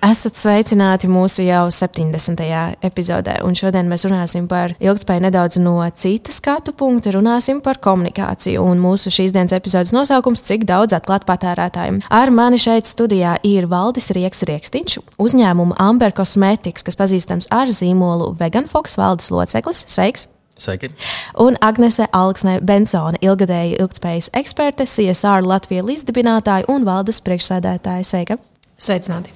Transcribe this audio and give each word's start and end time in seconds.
Esat 0.00 0.38
sveicināti 0.40 1.10
mūsu 1.12 1.42
jau 1.44 1.66
70. 1.68 2.40
epizodē, 2.88 3.34
un 3.44 3.52
šodien 3.58 3.84
mēs 3.90 4.06
runāsim 4.08 4.46
par 4.48 4.72
ilgspēju 4.80 5.26
nedaudz 5.26 5.58
no 5.60 5.74
citas 5.92 6.38
skatu 6.40 6.72
punkta. 6.72 7.12
Runāsim 7.12 7.60
par 7.60 7.76
komunikāciju, 7.84 8.62
un 8.64 8.80
mūsu 8.80 9.12
šīs 9.12 9.34
dienas 9.36 9.52
epizodes 9.52 9.92
nosaukums- 9.92 10.40
Cik 10.48 10.64
daudz 10.64 10.96
atklāt 10.96 11.28
patērētājiem. 11.28 12.00
Ar 12.08 12.30
mani 12.30 12.56
šeit 12.56 12.88
studijā 12.88 13.36
ir 13.44 13.68
Valdis 13.68 14.10
Rieks 14.16 14.42
Rieksniņš, 14.48 14.98
uzņēmuma 15.20 15.76
Amber 15.76 16.12
Cosmetics, 16.12 16.82
kas 16.82 16.96
pazīstams 16.96 17.46
ar 17.50 17.66
zīmolu 17.66 18.38
Vegan 18.38 18.66
Fox 18.66 18.96
valdes 18.96 19.28
loceklis. 19.28 19.84
Sveiks! 19.86 20.26
Sveiki. 20.56 20.90
Un 21.38 21.56
Agnese 21.60 22.06
Alksne 22.12 22.60
Bensone, 22.60 23.18
ilgadēja 23.20 23.80
ilgspējas 23.80 24.30
eksperte, 24.32 24.84
CSR 24.84 25.44
Latvijas 25.44 25.84
līdzdibinātāja 25.84 26.68
un 26.68 26.84
valdes 26.84 27.20
priekšsēdētāja. 27.20 28.04
Sveika! 28.04 28.49
Sveicināti. 28.80 29.32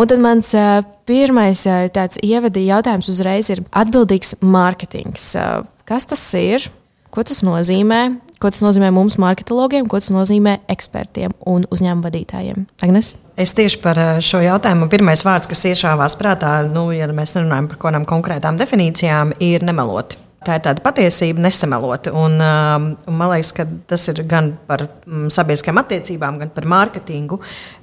Un 0.00 0.08
tad 0.08 0.22
mans 0.24 0.52
uh, 0.56 0.80
pirmais 1.08 1.66
uh, 1.68 1.84
tāds 1.92 2.20
ievada 2.24 2.62
jautājums 2.62 3.10
uzreiz 3.12 3.50
ir 3.52 3.60
atbildīgs 3.76 4.38
mārketings. 4.40 5.34
Uh, 5.36 5.66
kas 5.88 6.08
tas 6.08 6.22
ir? 6.40 6.70
Ko 7.12 7.24
tas 7.24 7.42
nozīmē? 7.44 8.00
Ko 8.40 8.50
tas 8.52 8.60
nozīmē 8.60 8.90
mums, 8.92 9.16
marketingiem, 9.20 9.86
ko 9.88 10.00
tas 10.00 10.10
nozīmē 10.12 10.58
ekspertiem 10.72 11.32
un 11.48 11.64
uzņēmumu 11.72 12.04
vadītājiem? 12.04 12.66
Agnes? 12.84 13.14
Es 13.40 13.54
tieši 13.56 13.80
par 13.84 14.00
šo 14.24 14.42
jautājumu. 14.44 14.90
Pirmais 14.92 15.24
vārds, 15.24 15.48
kas 15.48 15.64
iešāvās 15.70 16.16
prātā, 16.20 16.58
nu, 16.68 16.90
ja 16.92 17.08
mēs 17.08 17.36
nerunājam 17.36 17.70
par 17.72 17.80
kaut 17.80 17.88
kādām 17.90 18.08
konkrētām 18.08 18.60
definīcijām, 18.60 19.36
ir 19.44 19.64
nemelot. 19.64 20.18
Tā 20.46 20.60
ir 20.60 20.62
tāda 20.62 20.82
patiesība, 20.84 21.42
nesamelota. 21.42 22.12
Un, 22.14 22.36
um, 22.38 22.84
un 23.10 23.16
man 23.18 23.32
liekas, 23.32 23.50
ka 23.56 23.64
tas 23.90 24.04
ir 24.12 24.20
gan 24.30 24.52
par 24.68 24.84
um, 24.86 25.26
sabiedriskām 25.32 25.80
attiecībām, 25.82 26.38
gan 26.42 26.52
par 26.54 26.68
mārketingu, 26.70 27.40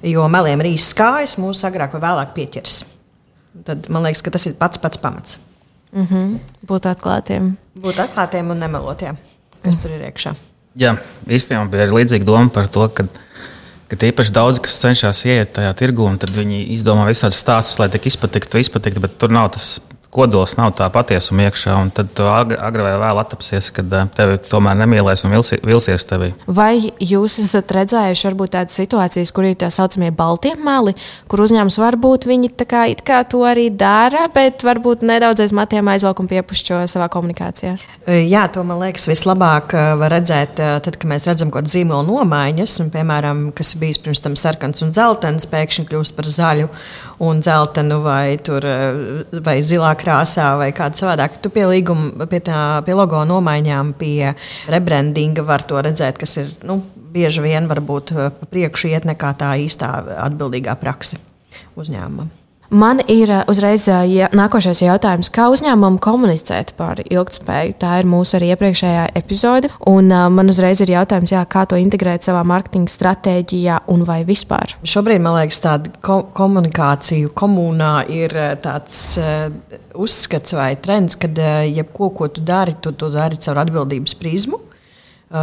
jo 0.08 0.24
meliem 0.32 0.62
ir 0.64 0.70
īsts 0.72 0.96
kājas, 0.96 1.36
mūsu 1.42 1.66
agrāk 1.68 1.92
vai 1.96 2.00
vēlāk 2.06 2.32
pieķers. 2.38 2.78
Tad 3.68 3.90
man 3.92 4.08
liekas, 4.08 4.24
ka 4.24 4.32
tas 4.34 4.48
ir 4.48 4.56
pats 4.58 4.80
pats 4.80 5.00
pamats. 5.02 5.36
Mm 5.92 6.06
-hmm. 6.10 6.38
Būt 6.66 6.88
atklātiem. 6.90 7.52
Būt 7.78 8.00
atklātiem 8.06 8.50
un 8.50 8.58
nemelotiem, 8.58 9.16
kas 9.62 9.76
mm. 9.76 9.82
tur 9.82 9.90
ir 9.90 10.08
iekšā. 10.08 10.34
Jā, 10.74 10.96
īstenībā 11.28 11.68
bija 11.70 11.84
arī 11.86 12.00
līdzīga 12.00 12.24
doma 12.24 12.50
par 12.50 12.66
to, 12.66 12.88
ka, 12.88 13.04
ka 13.88 13.96
īpaši 13.96 14.32
daudz 14.32 14.58
kas 14.58 14.80
cenšas 14.80 15.24
iet 15.24 15.52
tajā 15.52 15.74
tirgu, 15.74 16.02
un 16.02 16.18
tad 16.18 16.30
viņi 16.30 16.64
izdomā 16.74 17.06
visādus 17.06 17.38
stāstus, 17.38 17.78
lai 17.78 17.88
tik 17.88 18.06
izpatiktu, 18.06 18.58
izpatiktu, 18.58 19.00
bet 19.00 19.18
tur 19.18 19.30
nav 19.30 19.52
tas 19.54 19.80
kodols 20.14 20.54
nav 20.58 20.74
tā 20.78 20.86
patiesuma 20.94 21.48
iekšā, 21.48 21.74
un 21.82 21.90
tad 21.94 22.12
tu 22.14 22.26
agri, 22.30 22.58
agri 22.60 22.84
vai 22.86 22.94
vēl 23.02 23.20
attapsies, 23.22 23.70
kad 23.74 23.92
eh, 23.98 24.06
tevi 24.14 24.38
tomēr 24.46 24.78
nemīlēs 24.84 25.24
un 25.26 25.34
vilsi, 25.34 25.58
vilsies 25.66 26.06
tevī. 26.08 26.30
Vai 26.46 26.92
jūs 27.02 27.40
esat 27.42 27.74
redzējuši 27.74 28.28
varbūt 28.30 28.54
tādas 28.54 28.78
situācijas, 28.78 29.32
kur 29.34 29.48
ir 29.48 29.58
tā 29.60 29.70
saucamie 29.74 30.12
baltie 30.14 30.54
meli, 30.60 30.94
kur 31.30 31.44
uzņēmums 31.44 31.78
varbūt 31.82 32.28
viņi 32.30 32.52
tā 32.60 32.68
kā, 32.70 32.84
kā 33.06 33.22
to 33.30 33.42
arī 33.48 33.68
dara, 33.74 34.28
bet 34.34 34.62
varbūt 34.66 35.02
nedaudz 35.06 35.42
aiz 35.44 35.54
matiem 35.56 35.90
aizvelk 35.90 36.22
un 36.22 36.30
piepušķo 36.30 36.84
savā 36.90 37.10
komunikācijā? 37.12 37.74
E, 38.06 38.22
jā, 38.30 38.46
to 38.54 38.62
man 38.66 38.82
liekas 38.84 39.08
vislabāk 39.10 39.74
e, 39.74 39.86
var 40.00 40.14
redzēt, 40.14 40.62
e, 40.62 40.70
tad, 40.84 40.98
kad 41.00 41.10
mēs 41.10 41.26
redzam 41.28 41.50
kaut 41.50 41.64
kādu 41.64 41.74
zīmolu 41.74 42.06
nomaiņas, 42.10 42.78
un, 42.84 42.92
piemēram, 42.94 43.48
kas 43.56 43.74
bijis 43.80 44.00
pirms 44.02 44.22
tam 44.24 44.38
sarkans 44.38 44.84
un 44.84 44.94
dzeltens, 44.94 45.48
pēkšņi 45.50 45.88
kļūst 45.90 46.16
par 46.16 46.28
zaļu 46.30 46.70
un 47.22 47.40
dzeltenu 47.40 48.00
vai, 48.02 48.36
tur, 48.42 48.66
vai 49.44 49.56
zilā 49.66 49.94
krāsā 49.98 50.54
vai 50.60 50.70
kāda 50.76 50.98
savādāk. 50.98 51.38
Tu 51.42 51.52
pie 51.54 51.66
līguma, 51.70 52.28
pie, 52.30 52.40
tā, 52.44 52.60
pie 52.86 52.96
logo 52.98 53.22
nomaiņām, 53.28 53.94
pie 53.98 54.34
rebrandinga 54.72 55.46
var 55.46 55.66
to 55.68 55.80
redzēt, 55.84 56.18
kas 56.20 56.38
ir 56.42 56.54
nu, 56.66 56.80
bieži 57.14 57.44
vien 57.44 57.68
varbūt 57.70 58.14
pa 58.14 58.50
priekšu 58.50 58.90
iet 58.90 59.06
nekā 59.08 59.34
tā 59.38 59.54
īstā 59.62 59.92
atbildīgā 60.26 60.74
praksa 60.80 61.20
uzņēmumam. 61.78 62.43
Man 62.74 62.98
ir 63.06 63.30
uh, 63.30 63.44
uzreiz 63.46 63.84
uh, 63.86 64.00
ja, 64.02 64.26
nākošais 64.34 64.80
jautājums, 64.82 65.28
kā 65.30 65.44
uzņēmumam 65.52 66.00
komunicēt 66.02 66.72
par 66.74 66.98
ilgspēju. 67.04 67.76
Tā 67.78 68.00
ir 68.00 68.08
mūsu 68.10 68.34
arī 68.34 68.48
iepriekšējā 68.50 69.04
epizode. 69.20 69.70
Un, 69.86 70.08
uh, 70.10 70.24
man 70.34 70.50
uzreiz 70.50 70.82
ir 70.82 70.90
jautājums, 70.90 71.30
jā, 71.30 71.44
kā 71.46 71.62
to 71.70 71.78
integrēt 71.78 72.26
savā 72.26 72.40
mārketinga 72.50 72.90
stratēģijā 72.90 73.78
un 73.94 74.02
vai 74.08 74.24
vispār. 74.26 74.74
Šobrīd 74.82 75.22
man 75.22 75.38
liekas, 75.38 75.62
tāda 75.62 75.94
ko 76.02 76.24
komunikācija 76.34 77.30
komunā 77.38 77.92
ir 78.10 78.34
tāds 78.66 79.06
uh, 79.22 79.46
uzskats 79.94 80.58
vai 80.58 80.72
trends, 80.74 81.14
ka 81.14 81.30
uh, 81.30 81.62
jebko, 81.70 82.10
ko 82.18 82.32
tu 82.34 82.42
dari, 82.42 82.74
tu 82.82 82.90
to 82.98 83.12
dari 83.14 83.38
caur 83.38 83.62
atbildības 83.62 84.18
prizmu. 84.18 84.64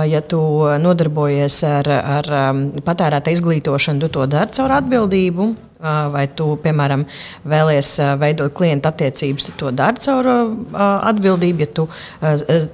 Ja 0.08 0.22
tu 0.24 0.38
nodarbojies 0.80 1.56
ar, 1.68 1.88
ar 1.90 2.28
um, 2.38 2.60
patērētāju 2.86 3.36
izglītošanu, 3.36 4.00
tu 4.06 4.08
to 4.14 4.28
dari 4.30 4.56
caur 4.56 4.72
atbildību. 4.78 5.48
Vai 5.82 6.28
tu, 6.38 6.46
piemēram, 6.62 7.04
vēlies 7.50 7.96
veidot 8.22 8.54
klienta 8.54 8.92
attiecības, 8.94 9.48
tad 9.48 9.58
to 9.58 9.72
dari 9.74 10.04
caur 10.06 10.30
atbildību. 11.10 11.66
Ja 11.66 11.70
tu 11.74 11.88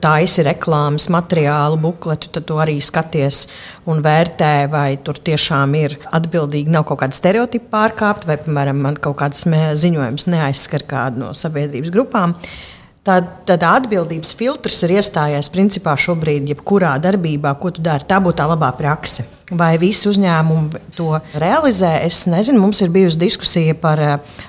taisi 0.03 0.43
reklāmas 0.47 1.07
materiālu, 1.13 1.79
bukletu, 1.87 2.31
tad 2.35 2.47
tu 2.49 2.59
arī 2.59 2.77
skaties 2.83 3.45
un 3.87 4.03
vērtē, 4.03 4.53
vai 4.71 4.89
tur 4.99 5.21
tiešām 5.23 5.75
ir 5.79 5.97
atbildīgi, 6.19 6.73
nav 6.73 6.87
kaut 6.89 7.05
kāda 7.05 7.15
stereotipa 7.15 7.71
pārkāpta, 7.77 8.27
vai, 8.31 8.41
piemēram, 8.43 8.83
man 8.89 8.99
kaut 8.99 9.21
kāds 9.23 9.47
ziņojums 9.47 10.27
neaizskar 10.27 10.83
kādu 10.87 11.23
no 11.23 11.35
sabiedrības 11.37 11.95
grupām. 11.95 12.35
Uh, 12.35 12.76
Tad, 13.07 13.27
tad 13.47 13.61
atbildības 13.63 14.33
filtrs 14.35 14.81
ir 14.83 14.97
iestājies 14.97 15.47
principā 15.53 15.93
šobrīd, 15.95 16.49
jebkurā 16.51 16.97
darbībā, 16.99 17.53
ko 17.61 17.71
tu 17.71 17.83
dari. 17.85 18.03
Tā 18.03 18.17
būtu 18.19 18.35
tā 18.41 18.47
labā 18.51 18.73
praksa. 18.75 19.23
Vai 19.55 19.77
visi 19.79 20.09
uzņēmumi 20.09 20.81
to 20.97 21.13
realizē? 21.39 21.93
Es 22.03 22.25
nezinu, 22.27 22.59
mums 22.65 22.81
ir 22.83 22.91
bijusi 22.91 23.21
diskusija 23.21 23.77
par, 23.79 24.01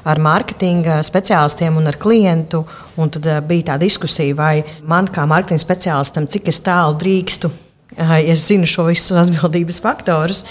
ar 0.03 0.23
mārketinga 0.27 0.99
speciālistiem 1.07 1.79
un 1.79 1.87
ar 1.87 2.01
klientu. 2.03 2.65
Un 2.99 3.15
tad 3.15 3.31
eh, 3.31 3.39
bija 3.47 3.71
tā 3.71 3.79
diskusija, 3.79 4.35
vai 4.35 4.65
man 4.83 5.07
kā 5.07 5.23
mārketinga 5.31 5.63
speciālistam, 5.63 6.27
cik 6.27 6.51
tālu 6.67 6.99
drīkstu 6.99 7.55
es 7.97 8.45
zinu 8.47 8.67
šo 8.69 8.85
visu 8.89 9.17
atbildības 9.17 9.81
faktorus, 9.81 10.43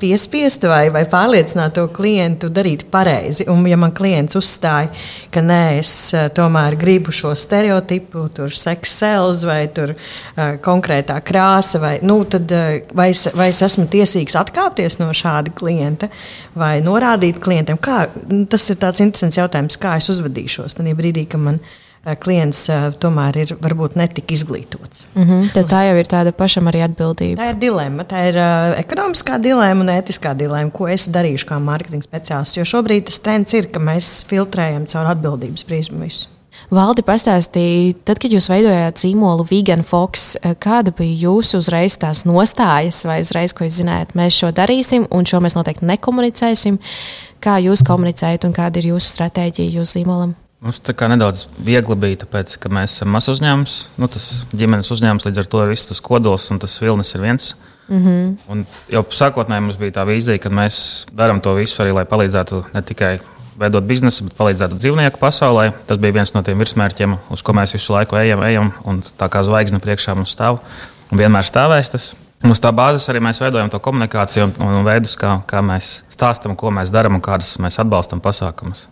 piespiest 0.00 0.66
vai, 0.68 0.88
vai 0.92 1.04
pārliecināt 1.08 1.74
to 1.78 1.86
klientu 1.88 2.50
darīt 2.52 2.84
pareizi. 2.92 3.46
Un, 3.50 3.64
ja 3.68 3.78
man 3.80 3.94
klients 3.96 4.36
uzstāja, 4.36 4.90
ka 5.32 5.40
nē, 5.44 5.78
es 5.80 5.92
tomēr 6.36 6.76
gribu 6.76 7.14
šo 7.14 7.32
stereotipu, 7.38 8.26
tur 8.36 8.52
seksuāls 8.52 9.46
vai 9.48 9.62
tur 9.72 9.94
konkrētā 10.36 11.18
krāsa, 11.24 11.80
vai, 11.82 11.94
nu, 12.06 12.20
tad, 12.28 12.52
vai, 12.94 13.10
es, 13.14 13.26
vai 13.34 13.48
es 13.54 13.62
esmu 13.64 13.88
tiesīgs 13.92 14.36
atkāpties 14.38 15.00
no 15.00 15.08
šāda 15.16 15.54
klienta 15.56 16.10
vai 16.56 16.76
norādīt 16.84 17.40
klientam, 17.42 17.80
kā 17.80 18.04
tas 18.52 18.70
ir 18.70 18.80
tāds 18.84 19.02
interesants 19.04 19.40
jautājums, 19.40 19.80
kā 19.80 19.96
es 20.00 20.12
uzvedīšos 20.12 20.76
tajā 20.76 20.96
brīdī, 20.96 21.26
kad 21.30 21.40
man 21.40 21.60
ir 21.60 21.74
klients 22.14 22.66
tomēr 23.02 23.40
ir 23.42 23.54
varbūt 23.62 23.96
netik 23.98 24.30
izglītots. 24.36 25.06
Mm 25.14 25.24
-hmm. 25.24 25.48
Tad 25.54 25.66
tā 25.72 25.82
jau 25.88 25.96
ir 25.98 26.06
tāda 26.06 26.32
pašam 26.32 26.70
arī 26.70 26.84
atbildība. 26.86 27.42
Tā 27.42 27.48
ir 27.50 27.58
dilemma. 27.60 28.04
Tā 28.04 28.28
ir 28.28 28.38
uh, 28.38 28.78
ekonomiskā 28.78 29.40
dilemma 29.42 29.82
un 29.82 29.90
ētiskā 29.90 30.36
dilemma, 30.36 30.70
ko 30.70 30.88
es 30.88 31.08
darīšu 31.08 31.46
kā 31.50 31.58
mārketinga 31.58 32.06
speciālists. 32.06 32.56
Jo 32.56 32.64
šobrīd 32.64 33.04
tas 33.04 33.18
trends 33.18 33.54
ir, 33.54 33.66
ka 33.66 33.78
mēs 33.78 34.24
filtrējam 34.28 34.86
caur 34.86 35.06
atbildības 35.06 35.64
prizmu 35.64 36.04
visu. 36.04 36.28
Valdi 36.70 37.02
pastāstīja, 37.06 37.94
tad, 38.04 38.18
kad 38.18 38.32
jūs 38.32 38.48
veidojāt 38.50 38.98
zīmolu 38.98 39.46
Vegan 39.50 39.84
Fox, 39.86 40.32
kāda 40.58 40.90
bija 40.90 41.28
jūsu 41.28 41.60
uzreiz 41.62 41.98
tās 42.02 42.24
nostājas, 42.26 43.04
vai 43.06 43.20
uzreiz, 43.22 43.54
ko 43.54 43.68
jūs 43.68 43.78
zinājāt, 43.82 44.16
mēs 44.18 44.40
šo 44.40 44.50
darīsim, 44.50 45.06
un 45.14 45.28
šo 45.28 45.38
mēs 45.44 45.54
noteikti 45.54 45.86
nekomunicēsim. 45.86 46.80
Kā 47.44 47.60
jūs 47.62 47.84
komunicējat, 47.86 48.48
un 48.48 48.56
kāda 48.56 48.82
ir 48.82 48.90
jūsu 48.94 49.14
stratēģija 49.14 49.78
jūsu 49.78 50.00
zīmolam? 50.00 50.34
Mums 50.64 50.80
tā 50.80 50.94
kā 50.96 51.08
nedaudz 51.12 51.44
viegli 51.60 51.94
bija, 52.00 52.22
tāpēc, 52.24 52.56
ka 52.62 52.70
mēs 52.72 52.96
esam 52.96 53.10
mazs 53.12 53.28
uzņēmums, 53.34 53.74
nu, 54.00 54.08
tas 54.08 54.46
ģimenes 54.56 54.88
uzņēmums, 54.94 55.26
līdz 55.28 55.42
ar 55.42 55.48
to 55.52 55.64
viss 55.68 55.90
tas 55.90 56.00
kodols 56.00 56.48
un 56.54 56.60
tas 56.62 56.78
vilnis 56.80 57.12
ir 57.14 57.20
viens. 57.20 57.54
Mm 57.88 58.04
-hmm. 58.04 58.36
Un 58.48 58.66
jau 58.90 59.02
sākotnēji 59.04 59.62
mums 59.62 59.76
bija 59.76 59.92
tā 60.00 60.06
vīzija, 60.08 60.38
ka 60.38 60.48
mēs 60.48 61.06
darām 61.12 61.40
to 61.40 61.54
visu 61.54 61.82
arī, 61.82 61.92
lai 61.94 62.04
palīdzētu 62.04 62.64
ne 62.74 62.82
tikai 62.82 63.18
veidot 63.58 63.84
biznesu, 63.84 64.24
bet 64.24 64.36
palīdzētu 64.38 64.78
dzīvnieku 64.78 65.18
pasaulē. 65.20 65.72
Tas 65.86 65.98
bija 65.98 66.12
viens 66.12 66.34
no 66.34 66.42
tiem 66.42 66.58
virsmērķiem, 66.58 67.16
uz 67.30 67.42
ko 67.42 67.52
mēs 67.52 67.72
visu 67.72 67.92
laiku 67.92 68.16
ejam, 68.16 68.42
ejam 68.42 68.72
un 68.84 69.02
tā 69.02 69.28
kā 69.28 69.42
zvaigzne 69.42 69.78
priekšā 69.78 70.14
mums 70.14 70.32
stāv 70.36 70.58
un 71.12 71.18
vienmēr 71.18 71.44
stāvēs. 71.44 71.90
Tas. 71.90 72.14
Uz 72.44 72.60
tā 72.60 72.72
bāzes 72.72 73.08
arī 73.08 73.20
mēs 73.20 73.40
veidojam 73.40 73.70
to 73.70 73.78
komunikāciju 73.78 74.44
un, 74.44 74.52
un 74.60 74.84
veidus, 74.84 75.16
kā, 75.16 75.40
kā 75.46 75.62
mēs 75.64 76.02
stāstām, 76.08 76.56
ko 76.56 76.70
mēs 76.70 76.90
darām 76.90 77.14
un 77.14 77.20
kādas 77.20 77.56
mēs 77.58 77.80
atbalstam 77.80 78.20
pasākumus. 78.20 78.88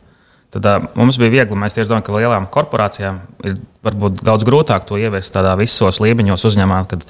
Tad 0.55 0.67
uh, 0.71 0.89
mums 0.95 1.19
bija 1.19 1.33
viegli. 1.33 1.59
Mēs 1.59 1.75
tieši 1.75 1.91
domājam, 1.91 2.07
ka 2.07 2.15
lielām 2.15 2.47
korporācijām 2.53 3.19
ir 3.49 3.59
varbūt 3.85 4.23
daudz 4.23 4.47
grūtāk 4.47 4.87
to 4.87 4.99
ieviest 5.01 5.35
tādā 5.35 5.57
visos 5.59 5.99
līmeņos 6.05 6.47
uzņēmumā, 6.51 6.85
kad 6.93 7.03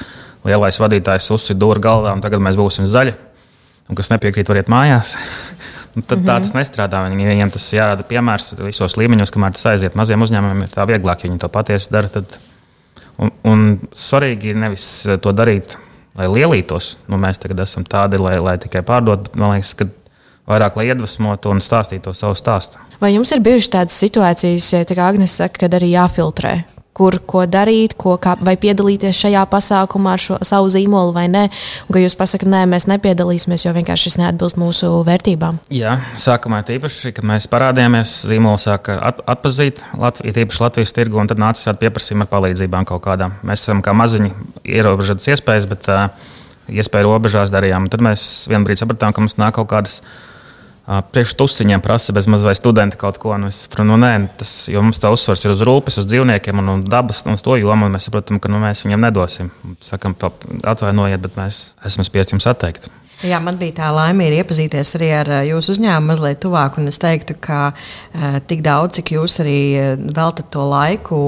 lielais 0.48 0.80
vadītājs 0.80 1.28
uzsver 1.34 1.58
dūru 1.60 1.82
galvā 1.84 2.14
un 2.16 2.24
tagad 2.24 2.42
mēs 2.44 2.56
būsim 2.56 2.88
zaļi. 2.88 3.12
Un 3.90 3.98
kas 3.98 4.08
nepiekrīt, 4.14 4.48
variet 4.48 4.72
mājās. 4.72 5.16
Nu, 5.94 6.02
tad 6.02 6.18
mm 6.18 6.24
-hmm. 6.24 6.28
tā 6.28 6.40
tas 6.42 6.54
nestrādā. 6.54 7.04
Viņi, 7.06 7.26
viņiem 7.28 7.50
tas 7.54 7.72
jārada 7.72 8.02
piemērs 8.02 8.56
visos 8.58 8.96
līmeņos, 8.98 9.30
kamēr 9.30 9.52
tas 9.54 9.66
aiziet. 9.70 9.94
Maziem 9.94 10.22
uzņēmumiem 10.22 10.64
ir 10.64 10.72
tā 10.72 10.86
vieglāk, 10.90 11.22
ja 11.22 11.30
viņi 11.30 11.38
to 11.38 11.48
patiesi 11.48 11.92
dara. 11.92 12.08
Tad... 12.08 12.38
Un, 13.18 13.30
un 13.44 13.78
svarīgi 13.94 14.50
ir 14.50 14.56
nevis 14.56 15.06
to 15.22 15.32
darīt, 15.32 15.76
lai 16.18 16.26
lielītos. 16.26 16.96
Nu, 17.06 17.16
mēs 17.16 17.38
tagad 17.38 17.60
esam 17.60 17.84
tādi, 17.84 18.18
lai, 18.18 18.38
lai 18.42 18.58
tikai 18.58 18.82
pārdotu, 18.82 19.22
bet 19.22 19.36
man 19.36 19.54
liekas, 19.54 19.74
ka 19.74 19.86
vairāk 20.50 20.78
lai 20.78 20.90
iedvesmotu 20.90 21.54
un 21.54 21.64
stāstītu 21.64 22.14
savu 22.16 22.36
stāstu. 22.38 22.80
Vai 23.00 23.14
jums 23.14 23.32
ir 23.34 23.42
bijušas 23.44 23.72
tādas 23.78 23.98
situācijas, 24.00 24.70
kā 24.92 25.08
Agnēs 25.08 25.40
saka, 25.40 25.64
kad 25.64 25.76
arī 25.80 25.94
jāfiltrē? 25.96 26.62
kur 26.94 27.16
ko 27.26 27.42
darīt, 27.50 27.96
ko, 27.98 28.14
kā, 28.22 28.36
vai 28.44 28.54
piedalīties 28.60 29.18
šajā 29.24 29.42
pasākumā 29.50 30.14
ar 30.14 30.22
šo, 30.22 30.36
savu 30.46 30.70
zīmolu 30.70 31.14
vai 31.16 31.26
nē. 31.30 31.44
Un, 31.88 31.94
ka 31.96 32.02
jūs 32.02 32.14
pasakāt, 32.18 32.46
nē, 32.50 32.60
mēs 32.70 32.86
nepiedalīsimies, 32.90 33.66
jo 33.66 33.72
vienkārši 33.74 34.10
šis 34.10 34.18
neatbilst 34.22 34.60
mūsu 34.62 34.90
vērtībām. 35.06 35.58
Jā, 35.74 35.96
sākumā 36.22 36.62
tīpaši, 36.68 37.14
kad 37.16 37.26
mēs 37.26 37.48
parādījāmies, 37.50 38.12
zīmolu 38.30 38.60
sāka 38.62 38.94
at, 39.10 39.18
atpazīt, 39.34 39.82
Latvijas, 39.98 40.36
tīpaši 40.38 40.62
Latvijas 40.62 40.94
tirgu, 40.96 41.18
un 41.22 41.30
tad 41.30 41.42
nāca 41.42 41.66
šādi 41.66 41.82
pieprasījumi 41.82 42.26
ar 42.26 42.30
palīdzībām 42.30 42.86
kaut 42.88 43.02
kādām. 43.08 43.34
Mēs 43.42 43.66
esam 43.66 43.82
kā 43.84 43.96
maziņi 43.98 44.30
ierobežotas 44.78 45.32
iespējas, 45.34 45.66
bet 45.70 45.90
uh, 45.90 46.06
iespēju 46.70 47.10
robežās 47.10 47.52
darījām. 47.54 47.88
Un 47.88 47.92
tad 47.92 48.06
mēs 48.06 48.46
vienā 48.50 48.62
brīdī 48.68 48.84
sapratām, 48.84 49.14
ka 49.14 49.24
mums 49.24 49.36
nāk 49.40 49.58
kaut 49.58 49.72
kādas 49.74 49.98
priekšstusiņiem 50.84 51.80
prasa 51.84 52.12
bez 52.12 52.28
mazliet 52.28 52.58
studenti 52.58 52.98
kaut 53.00 53.18
ko. 53.22 53.36
Nu, 53.40 53.48
es 53.52 53.62
saprotu, 53.64 53.88
nu, 53.88 53.96
nē, 54.00 54.12
tas, 54.40 54.52
jo 54.68 54.82
mums 54.84 55.00
tā 55.00 55.12
uzsvars 55.14 55.46
ir 55.46 55.54
uz 55.54 55.62
rūpes, 55.64 56.00
uz 56.02 56.08
dzīvniekiem 56.10 56.60
un, 56.60 56.74
un 56.74 56.82
dabas, 56.84 57.22
un 57.24 57.38
uz 57.38 57.44
to 57.44 57.56
jomu. 57.60 57.88
Mēs 57.92 58.10
saprotam, 58.10 58.40
ka 58.42 58.52
nu, 58.52 58.60
mēs 58.62 58.84
viņiem 58.84 59.06
nedosim. 59.06 59.48
Sakam, 59.84 60.16
atvainojiet, 60.62 61.24
bet 61.24 61.40
mēs 61.40 61.70
esam 61.88 62.04
spiesti 62.06 62.36
jums 62.36 62.50
atteikt. 62.50 62.90
Jā, 63.24 63.38
man 63.40 63.56
bija 63.56 63.76
tā 63.78 63.86
laime 63.94 64.26
iepazīties 64.36 64.90
arī 64.98 65.08
ar 65.16 65.28
jūsu 65.46 65.76
uzņēmumu 65.76 66.10
mazliet 66.10 66.40
tuvāk. 66.42 66.76
Es 66.90 66.98
teiktu, 67.00 67.36
ka 67.40 67.70
tik 68.50 68.60
daudz, 68.66 68.98
cik 68.98 69.14
jūs 69.14 69.38
arī 69.40 69.58
veltat 70.02 70.50
to 70.52 70.66
laiku 70.68 71.20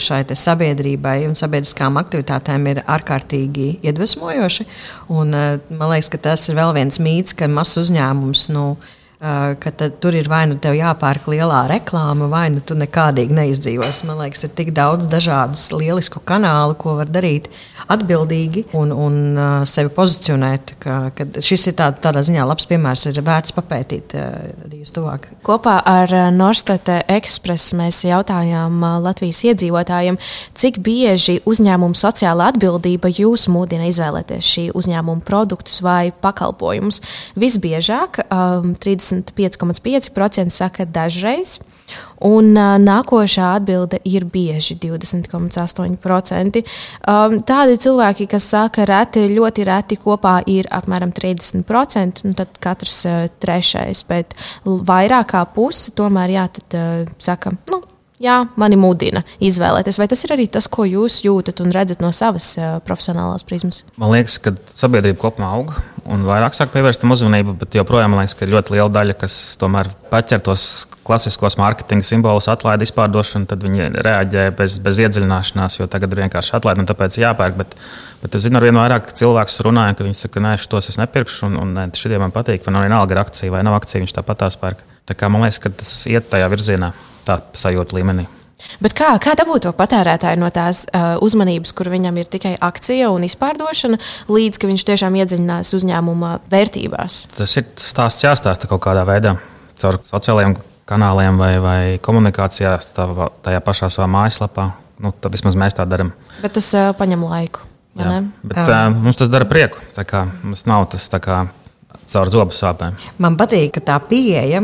šai 0.00 0.22
sabiedrībai 0.38 1.18
un 1.26 1.36
sabiedriskām 1.36 1.98
aktivitātēm, 2.00 2.70
ir 2.70 2.82
ārkārtīgi 2.86 3.68
iedvesmojoši. 3.84 4.68
Un, 5.12 5.36
man 5.68 5.92
liekas, 5.92 6.12
ka 6.14 6.22
tas 6.30 6.48
ir 6.48 6.56
vēl 6.56 6.72
viens 6.78 7.02
mīts, 7.02 7.36
ka 7.36 7.50
mazs 7.50 7.82
uzņēmums. 7.84 8.48
Nu, 8.54 8.66
ka 9.22 9.70
tur 10.02 10.16
ir 10.18 10.26
vai 10.26 10.42
nu 10.50 10.56
tev 10.58 10.74
jāpērk 10.74 11.28
lielā 11.30 11.60
reklāma, 11.70 12.26
vai 12.30 12.48
nu 12.50 12.62
tu 12.64 12.74
nekādīgi 12.74 13.36
neizdzīvosi. 13.36 14.06
Man 14.08 14.18
liekas, 14.24 14.42
ir 14.48 14.54
tik 14.58 14.72
daudz 14.74 15.06
dažādu 15.10 15.58
lielisku 15.78 16.18
kanālu, 16.26 16.74
ko 16.74 16.96
var 16.98 17.10
darīt 17.10 17.46
atbildīgi 17.92 18.64
un, 18.78 18.90
un 18.90 19.18
sevi 19.68 19.92
pozicionēt. 19.94 20.74
Ka, 20.82 20.96
ka 21.14 21.26
šis 21.38 21.68
ir 21.70 21.76
tā, 21.78 21.92
tādā 22.02 22.24
ziņā 22.26 22.46
labs 22.48 22.66
piemērs, 22.70 23.04
ir 23.10 23.20
vērts 23.22 23.54
papētīt 23.54 24.16
arī 24.18 24.82
uz 24.82 24.90
tuvāk. 24.94 25.28
Kopā 25.46 25.76
ar 25.86 26.10
Norstete 26.34 27.02
Express 27.12 27.76
mēs 27.78 28.02
jautājām 28.08 28.82
Latvijas 29.04 29.44
iedzīvotājiem, 29.52 30.18
cik 30.58 30.82
bieži 30.82 31.38
uzņēmuma 31.46 31.98
sociālā 31.98 32.50
atbildība 32.50 33.12
jūs 33.12 33.46
mudina 33.52 33.86
izvēlēties 33.90 34.50
šī 34.56 34.66
uzņēmuma 34.78 35.22
produktus 35.26 35.78
vai 35.84 36.10
pakalpojumus. 36.10 37.02
Visbiežāk 37.38 38.24
um, 38.26 38.74
30 38.82 39.11
25,5% 39.12 40.50
saka 40.50 40.88
dažreiz. 40.88 41.58
Un 42.22 42.52
uh, 42.54 42.76
nākošā 42.80 43.48
atbilde 43.58 43.98
ir 44.08 44.24
bieži 44.30 44.76
20,8%. 44.80 46.62
Um, 47.10 47.34
tādi 47.44 47.78
cilvēki, 47.82 48.28
kas 48.30 48.46
saka, 48.54 48.86
reti, 48.88 49.26
ļoti 49.34 49.66
reti 49.68 49.98
kopā 50.00 50.38
ir 50.48 50.70
apmēram 50.72 51.12
30%, 51.12 52.24
nu 52.28 52.36
tad 52.38 52.54
katrs 52.62 53.00
uh, 53.10 53.26
trešais, 53.42 54.04
bet 54.08 54.36
vairāk 54.64 55.34
kā 55.34 55.42
puse 55.52 55.92
tomēr 55.98 56.36
jā, 56.38 56.46
tad, 56.60 56.78
uh, 56.78 57.16
saka, 57.20 57.56
nu, 57.72 57.82
jā, 58.22 58.38
mani 58.60 58.78
mudina 58.80 59.24
izvēlēties. 59.42 59.98
Vai 60.00 60.08
tas 60.10 60.22
ir 60.26 60.34
arī 60.36 60.48
tas, 60.50 60.68
ko 60.70 60.86
jūs 60.88 61.22
jūtat 61.26 61.62
un 61.64 61.72
redzat 61.74 62.02
no 62.04 62.12
savas 62.14 62.52
uh, 62.58 62.76
profesionālās 62.86 63.46
prizmas? 63.46 63.82
Man 64.00 64.14
liekas, 64.14 64.38
ka 64.42 64.54
sabiedrība 64.74 65.20
kopumā 65.20 65.50
aug 65.58 65.74
un 66.02 66.24
vairāk 66.26 66.56
sāk 66.56 66.72
pievērst 66.72 67.02
tam 67.02 67.14
uzmanību, 67.14 67.54
bet 67.60 67.76
joprojām 67.78 68.10
man 68.10 68.22
liekas, 68.22 68.34
ka 68.38 68.46
ir 68.46 68.54
ļoti 68.56 68.74
liela 68.74 68.90
daļa, 68.90 69.14
kas 69.20 69.36
tomēr 69.60 69.90
paķer 70.10 70.42
tos 70.42 70.64
klasiskos 71.06 71.56
mārketinga 71.60 72.06
simbolus, 72.06 72.48
atlaidi 72.50 72.88
izpārdošanu, 72.88 73.46
tad 73.50 73.62
viņi 73.62 73.90
reaģē 74.02 74.48
bez, 74.58 74.78
bez 74.82 75.02
iedziļināšanās, 75.04 75.78
jo 75.78 75.86
tagad 75.90 76.14
ir 76.14 76.24
vienkārši 76.24 76.56
atlaidi 76.58 76.82
un 76.82 76.90
tāpēc 76.90 77.20
jāpērk. 77.22 77.58
Bet, 77.60 77.76
bet 78.24 78.38
es 78.38 78.46
zinu, 78.46 78.58
ar 78.58 78.66
vien 78.66 78.80
vairāk 78.82 79.12
cilvēku 79.18 79.68
runāju, 79.68 79.98
ka 79.98 80.08
viņi 80.08 80.18
saka, 80.24 80.42
nē, 80.42 80.56
šos 80.62 80.90
es 80.90 80.98
nepirkšu, 80.98 81.46
un, 81.50 81.60
un 81.62 81.78
nē, 81.78 81.86
šitie 81.98 82.18
man 82.22 82.34
patīk, 82.34 82.66
vai 82.66 82.74
nav 82.74 82.86
vienalga 82.88 83.18
ar 83.18 83.24
akciju 83.26 83.54
vai 83.54 83.62
nav 83.66 83.78
akcija, 83.78 84.02
viņš 84.02 84.18
tāpat 84.18 84.42
tās 84.42 84.58
pērk. 84.58 84.82
Tā 85.06 85.18
kā 85.18 85.30
man 85.30 85.46
liekas, 85.46 85.62
ka 85.62 85.74
tas 85.74 85.96
iet 86.10 86.30
tajā 86.30 86.50
virzienā 86.50 86.92
tā 87.26 87.40
sajūta 87.56 87.98
līmenī. 87.98 88.28
Bet 88.82 88.94
kā, 88.96 89.12
kā 89.22 89.34
dabūt 89.38 89.66
to 89.66 89.72
patērētāju 89.76 90.40
no 90.40 90.48
tās 90.54 90.84
uh, 90.86 91.16
uzmanības, 91.24 91.72
kur 91.76 91.90
viņam 91.92 92.18
ir 92.22 92.28
tikai 92.30 92.52
akcija 92.62 93.10
un 93.12 93.24
izpārdošana, 93.26 93.98
līdz 94.32 94.60
viņš 94.62 94.84
tiešām 94.90 95.16
iedziļinās 95.22 95.72
uzņēmuma 95.78 96.34
vērtībās? 96.52 97.22
Tas 97.36 97.56
ir 97.58 97.66
stāsts 97.80 98.24
jāstāsta 98.26 98.70
kaut 98.70 98.84
kādā 98.86 99.04
veidā, 99.08 99.36
caur 99.80 99.98
sociālajiem 100.06 100.56
kanāliem 100.88 101.40
vai, 101.40 101.52
vai 101.62 101.80
komunikācijā, 102.02 102.76
tajā 102.94 103.64
pašā 103.64 103.90
savā 103.92 104.08
mājaslapā. 104.12 104.72
Nu, 105.02 105.10
tad 105.18 105.34
vismaz 105.34 105.56
mēs 105.58 105.74
tā 105.74 105.86
darām. 105.88 106.12
Bet 106.42 106.54
tas 106.58 106.68
uh, 106.78 106.92
paņem 106.98 107.26
laiku. 107.26 107.66
Jā, 107.98 108.22
bet, 108.40 108.60
uh, 108.62 108.86
mums 108.94 109.18
tas 109.20 109.28
dara 109.28 109.48
prieku. 109.48 109.82
Mums 110.42 110.64
nav 110.70 110.86
tas 110.94 111.10
tā 111.12 111.20
kā 111.22 111.42
caur 112.10 112.30
zobu 112.32 112.56
sāpēm. 112.56 112.98
Man 113.22 113.36
patīk, 113.40 113.72
ka 113.76 113.84
tā 113.92 113.98
pieeja, 114.08 114.62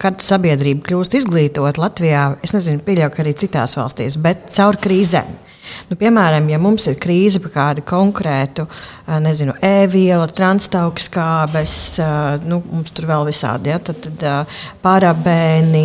kad 0.00 0.24
sabiedrība 0.24 0.86
kļūst 0.88 1.18
izglītota 1.20 1.82
Latvijā, 1.82 2.24
es 2.44 2.54
nezinu, 2.56 2.82
pieļauju, 2.86 3.14
ka 3.14 3.24
arī 3.24 3.36
citās 3.44 3.76
valstīs, 3.78 4.18
bet 4.20 4.48
caur 4.54 4.78
krīzēm. 4.80 5.38
Nu, 5.90 5.96
piemēram, 5.98 6.48
ja 6.50 6.58
mums 6.58 6.86
ir 6.90 6.96
krīze 6.98 7.38
par 7.42 7.52
kādu 7.54 7.84
konkrētu 7.86 8.64
nezinu, 9.22 9.54
e-vielu, 9.62 10.26
transtaukskābes, 10.34 11.74
nu, 12.48 12.58
mums 12.72 12.94
tur 12.96 13.06
vēl 13.10 13.28
visādi, 13.28 13.70
ja, 13.70 13.78
tad, 13.78 14.00
tad 14.02 14.50
parabēni, 14.82 15.84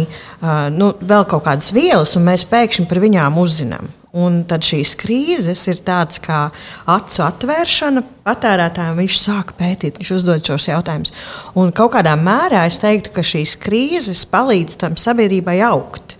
nu, 0.77 0.89
vēl 1.01 1.27
kaut 1.29 1.45
kādas 1.45 1.69
vielas, 1.75 2.15
un 2.17 2.25
mēs 2.31 2.47
pēkšņi 2.49 2.89
par 2.89 3.03
viņām 3.03 3.37
uzzinām. 3.41 3.91
Un 4.15 4.43
tad 4.47 4.63
šīs 4.63 4.93
krīzes 4.95 5.65
ir 5.67 5.81
tādas 5.83 6.21
kā 6.23 6.45
acu 6.87 7.23
atvēršana 7.25 8.03
patērētājiem. 8.23 9.01
Viņš 9.01 9.17
sāk 9.19 9.51
pētīt, 9.59 9.99
viņš 9.99 10.11
uzdod 10.15 10.45
šos 10.47 10.69
jautājumus. 10.69 11.11
Un 11.59 11.73
kaut 11.75 11.97
kādā 11.97 12.13
mērā 12.15 12.63
es 12.69 12.79
teiktu, 12.79 13.11
ka 13.17 13.25
šīs 13.25 13.57
krīzes 13.59 14.23
palīdz 14.31 14.79
tam 14.85 14.95
sabiedrībai 14.99 15.59
augt. 15.67 16.15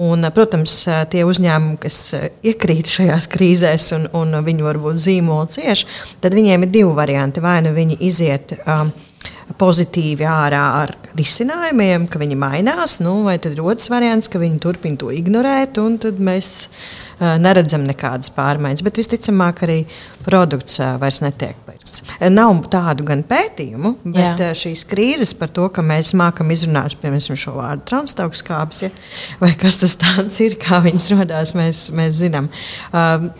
Un, 0.00 0.22
protams, 0.30 0.76
tie 1.10 1.24
uzņēmumi, 1.26 1.76
kas 1.82 1.98
iekrīt 2.46 2.88
šajās 2.94 3.26
krīzēs 3.32 3.88
un, 3.96 4.06
un 4.14 4.38
viņi 4.46 4.62
varbūt 4.62 5.02
zīmoli 5.02 5.50
cieši, 5.56 5.88
tad 6.22 6.36
viņiem 6.38 6.62
ir 6.62 6.70
divi 6.78 6.94
varianti. 6.94 7.42
Vai 7.42 7.58
nu 7.66 7.74
viņi 7.74 7.98
iziet 8.06 8.54
um, 8.62 8.92
pozitīvi 9.58 10.24
ārā 10.30 10.62
ar 10.84 10.94
risinājumiem, 11.18 12.06
ka 12.06 12.22
viņi 12.22 12.38
mainās, 12.38 13.00
nu, 13.02 13.18
vai 13.26 13.40
tad 13.42 13.58
otrs 13.58 13.90
variants, 13.90 14.30
ka 14.30 14.38
viņi 14.38 14.62
turpina 14.62 15.00
to 15.00 15.10
ignorēt, 15.10 15.82
un 15.82 15.98
tad 16.00 16.22
mēs 16.22 16.52
neredzam 17.20 17.84
nekādas 17.88 18.32
pārmaiņas. 18.36 18.84
Bet 18.86 19.00
visticamāk, 19.00 19.64
arī 19.66 19.78
produkts 20.24 20.78
vairs 21.00 21.20
netiek 21.24 21.58
pirkts. 21.66 22.04
Nav 22.32 22.64
tādu 22.72 23.06
gan 23.08 23.24
pētījumu, 23.26 23.96
bet 24.06 24.40
Jā. 24.40 24.50
šīs 24.56 24.86
krīzes 24.90 25.34
par 25.38 25.52
to, 25.54 25.68
ka 25.72 25.84
mēs 25.84 26.14
mākam 26.18 26.50
izrunāt 26.52 26.96
piemēram, 27.00 27.38
šo 27.38 27.56
vārdu 27.58 27.86
transtaukskāpes, 27.90 28.84
ja? 28.86 28.90
vai 29.42 29.52
kas 29.58 29.80
tas 29.82 29.96
ir, 30.42 30.58
kā 30.60 30.80
viņas 30.84 31.10
radās, 31.16 31.54
mēs, 31.58 31.86
mēs 31.96 32.18
zinām. 32.20 32.50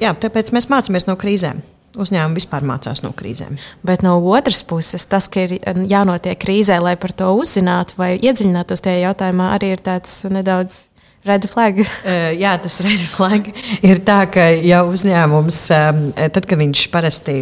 Jā, 0.00 0.14
tāpēc 0.14 0.54
mēs 0.56 0.70
mācāmies 0.72 1.08
no 1.10 1.18
krīzēm. 1.20 1.62
Uzņēmumi 1.98 2.38
vispār 2.38 2.62
mācās 2.62 3.00
no 3.02 3.10
krīzēm. 3.18 3.56
Bet 3.82 4.04
no 4.06 4.12
otras 4.30 4.60
puses, 4.62 5.02
tas, 5.10 5.26
ka 5.26 5.42
ir 5.48 5.56
jānotiek 5.90 6.38
krīzē, 6.38 6.76
lai 6.78 6.94
par 7.00 7.10
to 7.18 7.32
uzzinātu 7.34 7.98
vai 7.98 8.12
iedziļinātos 8.14 8.84
tajā 8.84 9.08
jautājumā, 9.08 9.48
arī 9.56 9.72
ir 9.74 9.82
tāds 9.82 10.20
nedaudz 10.30 10.84
Red 11.20 11.44
flag. 11.52 11.82
Uh, 11.84 12.30
jā, 12.32 12.54
tas 12.64 12.78
red 12.80 13.00
flag 13.12 13.50
ir 13.84 13.98
tā, 14.08 14.22
ka 14.32 14.46
ja 14.64 14.78
uzņēmums, 14.88 15.58
um, 15.76 15.98
tad, 16.16 16.46
kad 16.48 16.56
viņš 16.56 16.84
parasti 16.88 17.34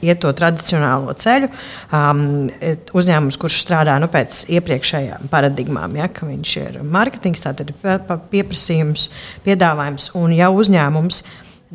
iet 0.00 0.22
to 0.22 0.30
tradicionālo 0.32 1.12
ceļu, 1.20 1.50
um, 1.92 2.22
uzņēmums, 2.96 3.36
kurš 3.42 3.58
strādā 3.66 3.98
nu, 4.00 4.08
pēc 4.08 4.46
iepriekšējām 4.56 5.28
paradigmām, 5.32 5.98
ja, 6.00 6.08
ka 6.08 6.24
viņš 6.24 6.54
ir 6.62 6.78
mārketings, 6.80 7.44
tātad 7.44 7.74
pieprasījums, 8.32 9.10
piedāvājums, 9.44 10.14
un 10.16 10.32
ja 10.32 10.48
uzņēmums 10.56 11.20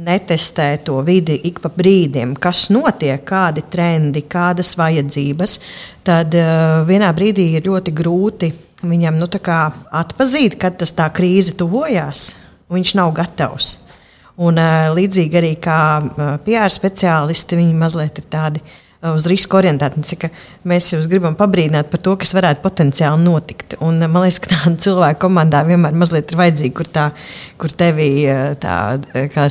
netestē 0.02 0.72
to 0.82 0.98
vidi 1.06 1.38
ik 1.46 1.62
pa 1.62 1.70
brīdim, 1.70 2.34
kas 2.42 2.72
notiek, 2.74 3.22
kādi 3.28 3.68
trendi, 3.70 4.26
kādas 4.26 4.74
vajadzības, 4.82 5.60
tad 6.10 6.34
uh, 6.42 6.82
vienā 6.90 7.14
brīdī 7.14 7.52
ir 7.60 7.70
ļoti 7.70 7.98
grūti 8.02 8.54
viņam 8.82 9.18
nu, 9.22 9.30
atpazīt, 10.02 10.58
kad 10.62 10.78
tas 10.82 10.94
tā 10.98 11.08
krīze 11.14 11.56
tuvojās, 11.58 12.32
viņš 12.72 12.94
nav 13.00 13.14
gatavs. 13.18 13.80
Un, 14.42 14.58
līdzīgi 14.96 15.38
arī 15.38 15.52
kā 15.62 15.80
PR 16.46 16.72
speciālisti, 16.72 17.60
viņi 17.60 17.76
mazliet 17.78 18.22
ir 18.22 18.32
tādi 18.32 18.64
uz 19.10 19.26
risku 19.30 19.58
orientēti. 19.58 20.30
Mēs 20.68 20.92
jūs 20.94 21.08
gribam 21.10 21.36
pabrīdināt 21.38 21.90
par 21.92 22.02
to, 22.06 22.14
kas 22.22 22.34
varētu 22.38 22.62
potenciāli 22.64 23.24
notikt. 23.26 23.76
Un, 23.82 23.98
man 24.06 24.26
liekas, 24.26 24.40
ka 24.44 24.52
tāda 24.54 24.74
cilvēka 24.86 25.20
komandā 25.24 25.64
vienmēr 25.68 25.96
ir 26.22 26.38
vajadzīga, 26.42 26.76
kur, 26.78 26.90
tā, 26.94 27.08
kur 27.62 27.74
tevi 27.78 28.10
tā, 28.62 28.76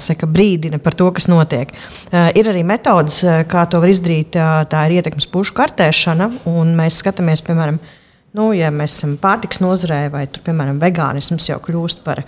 saka, 0.03 0.31
brīdina 0.31 0.79
par 0.83 0.97
to, 0.99 1.11
kas 1.17 1.27
notiek. 1.31 1.75
Ir 2.11 2.51
arī 2.51 2.65
metodas, 2.67 3.23
kā 3.51 3.67
to 3.71 3.83
var 3.83 3.93
izdarīt. 3.93 4.39
Tā 4.71 4.85
ir 4.87 5.01
ietekmes 5.01 5.29
pušu 5.31 5.57
kartēšana, 5.59 6.31
un 6.51 6.77
mēs 6.79 7.03
skatāmies, 7.03 7.43
piemēram, 7.47 7.81
nu, 8.37 8.51
ja 8.57 8.71
mēs 8.75 8.99
esam 8.99 9.17
pārtiks 9.21 9.63
nozarē, 9.63 10.05
vai, 10.13 10.27
tur, 10.31 10.45
piemēram, 10.47 10.81
vegānisms 10.83 11.51
jau 11.51 11.61
kļūst 11.63 12.05
par 12.07 12.25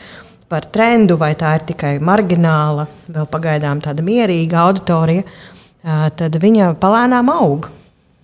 par 0.52 0.66
trendu, 0.68 1.16
vai 1.16 1.32
tā 1.38 1.54
ir 1.56 1.62
tikai 1.70 1.94
margināla, 2.04 2.84
vēl 3.08 3.28
pagaidām 3.32 3.78
tāda 3.80 4.04
mierīga 4.04 4.66
auditorija, 4.66 5.22
tad 6.18 6.36
viņa 6.42 6.74
palēnām 6.82 7.30
aug. 7.32 7.70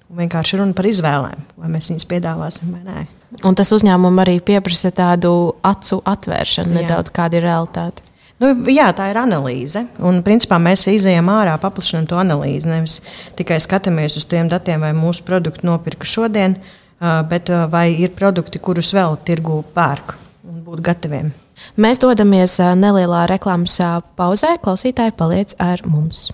Un 0.08 0.20
vienkārši 0.22 0.58
runa 0.60 0.76
par 0.76 0.88
izvēlēm, 0.88 1.46
vai 1.60 1.70
mēs 1.72 1.88
viņus 1.88 2.04
piedāvāsim 2.08 2.74
vai 2.74 2.82
nē. 2.84 3.06
Un 3.44 3.56
tas 3.56 3.72
uzņēmumam 3.76 4.22
arī 4.24 4.38
pieprasa 4.44 4.92
tādu 4.92 5.32
acu 5.64 5.98
atvēršanu, 6.08 6.72
jā. 6.72 6.82
nedaudz 6.82 7.12
kāda 7.16 7.40
ir 7.40 7.44
realitāte. 7.44 8.04
Nu, 8.40 8.52
jā, 8.70 8.86
tā 8.96 9.08
ir 9.10 9.18
analīze. 9.18 9.82
Un, 10.04 10.20
principā, 10.24 10.60
mēs 10.62 10.86
izējām 10.88 11.28
ārā, 11.32 11.56
paplašinām 11.60 12.06
to 12.08 12.20
analīzi. 12.20 12.70
Nevis 12.70 13.00
tikai 13.36 13.58
skatāmies 13.60 14.16
uz 14.20 14.28
tiem 14.30 14.48
datiem, 14.52 14.84
vai 14.84 14.92
mūsu 14.96 15.24
produktu 15.26 15.66
nopirka 15.66 16.08
šodien, 16.08 16.54
bet 17.00 17.52
vai 17.70 17.90
ir 17.94 18.14
produkti, 18.18 18.60
kurus 18.62 18.92
vēl 18.96 19.18
tirgu 19.24 19.60
pērk 19.74 20.16
un 20.48 20.62
būt 20.66 20.82
gataviem. 20.84 21.30
Mēs 21.78 22.00
dodamies 22.02 22.58
nelielā 22.78 23.26
reklāmas 23.30 23.78
pauzē. 24.18 24.56
Klausītāji, 24.62 25.16
paliec 25.18 25.54
ar 25.62 25.82
mums! 25.86 26.28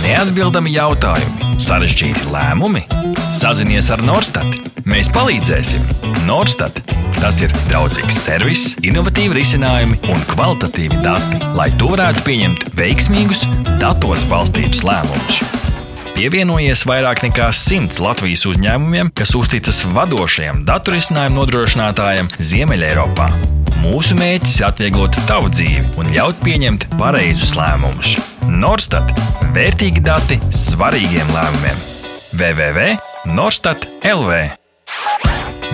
Neatbildami 0.00 0.72
jautājumi, 0.72 1.56
sarežģīti 1.60 2.30
lēmumi. 2.32 2.86
Sazinies 3.36 3.90
ar 3.92 4.00
Norstat. 4.06 4.70
Mēs 4.88 5.10
palīdzēsim. 5.12 5.84
Norstat. 6.24 6.80
Tas 7.20 7.42
ir 7.44 7.52
draudzīgs 7.68 8.22
servis, 8.24 8.66
innovatīvi 8.80 9.36
risinājumi 9.42 10.00
un 10.08 10.24
kvalitatīvi 10.32 11.04
dati, 11.04 11.44
lai 11.58 11.68
tu 11.76 11.92
varētu 11.92 12.24
pieņemt 12.24 12.70
veiksmīgus, 12.80 13.44
datos 13.82 14.24
balstītus 14.32 14.86
lēmumus. 14.88 15.59
Pievienojies 16.20 16.82
vairāk 16.84 17.22
nekā 17.24 17.46
simts 17.56 17.96
Latvijas 17.96 18.42
uzņēmumiem, 18.50 19.08
kas 19.16 19.30
uzticas 19.38 19.78
vadošajam 19.88 20.58
datorisinājumu 20.68 21.38
nodrošinātājam 21.38 22.28
Ziemeļeiropā. 22.36 23.30
Mūsu 23.80 24.20
mērķis 24.20 24.60
ir 24.60 24.68
atvieglot 24.68 25.16
tavu 25.24 25.48
dzīvi 25.48 25.96
un 25.96 26.12
ļaut 26.12 26.36
pieņemt 26.44 26.92
pareizus 27.00 27.56
lēmumus. 27.56 28.20
Norstat- 28.52 29.16
vērtīgi 29.56 30.04
dati 30.04 30.36
svarīgiem 30.52 31.24
lēmumiem. 31.32 31.80
www.norstat.lv 32.36 34.59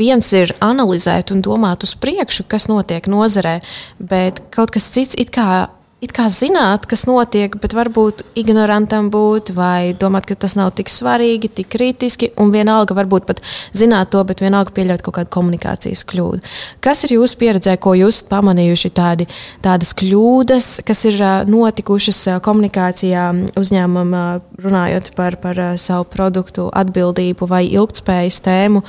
viens 0.00 0.32
ir 0.36 0.54
analizēt 0.64 1.34
un 1.34 1.42
domāt 1.44 1.84
uz 1.86 1.94
priekšu, 2.00 2.48
kas 2.50 2.68
notiek 2.70 3.06
nozarē, 3.10 3.58
bet 3.98 4.40
kaut 4.54 4.72
kas 4.74 4.88
cits 4.94 5.18
it 5.20 5.32
kā 5.34 5.68
it 6.00 6.12
kā 6.16 6.26
zināt, 6.32 6.86
kas 6.88 7.04
notiek, 7.08 7.54
bet 7.60 7.74
varbūt 7.76 8.22
ignorantam 8.38 9.10
būt 9.12 9.52
vai 9.56 9.92
domāt, 9.96 10.26
ka 10.28 10.36
tas 10.38 10.56
nav 10.56 10.72
tik 10.78 10.90
svarīgi, 10.92 11.50
tik 11.60 11.68
kritiski, 11.72 12.30
un 12.40 12.52
vienalga 12.54 12.96
varbūt 12.96 13.26
pat 13.28 13.42
zināt 13.76 14.12
to, 14.14 14.22
bet 14.28 14.40
vienalga 14.42 14.72
pieļaut 14.76 15.04
kaut 15.04 15.18
kādu 15.18 15.32
komunikācijas 15.36 16.04
kļūdu. 16.08 16.40
Kas 16.84 17.04
ir 17.06 17.16
jūsu 17.18 17.36
pieredzē, 17.40 17.76
ko 17.82 17.94
jūs 17.98 18.22
pamanījuši 18.30 18.92
tādi, 18.96 19.28
tādas 19.64 19.92
kļūdas, 20.00 20.70
kas 20.88 21.04
ir 21.10 21.20
notikušas 21.50 22.22
komunikācijā 22.44 23.26
uzņēmumam, 23.60 24.40
runājot 24.60 25.12
par, 25.18 25.36
par 25.42 25.62
savu 25.80 26.08
produktu 26.10 26.70
atbildību 26.80 27.48
vai 27.50 27.66
ilgtspējas 27.68 28.40
tēmu, 28.48 28.82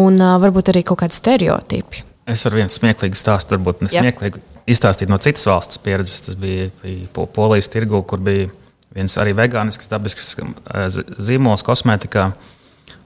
un 0.00 0.18
varbūt 0.18 0.72
arī 0.72 0.84
kaut 0.88 1.04
kādi 1.04 1.20
stereotipi? 1.20 2.04
Es 2.30 2.46
ar 2.48 2.56
vienu 2.56 2.72
smieklīgu 2.72 3.20
stāstu, 3.20 3.58
varbūt 3.58 3.84
ne 3.84 3.92
smieklīgu. 3.92 4.40
Yep 4.40 4.53
izstāstīt 4.70 5.12
no 5.12 5.18
citas 5.22 5.46
valsts 5.48 5.80
pieredzes. 5.82 6.24
Tas 6.26 6.38
bija, 6.40 6.70
bija 6.82 7.26
Polijas 7.34 7.70
tirgu, 7.72 8.02
kur 8.08 8.22
bija 8.24 8.48
viens 8.94 9.16
arī 9.20 9.34
vegānisks, 9.36 9.90
dabisks 9.90 10.34
zīmols 11.18 11.64
kosmētikā. 11.66 12.30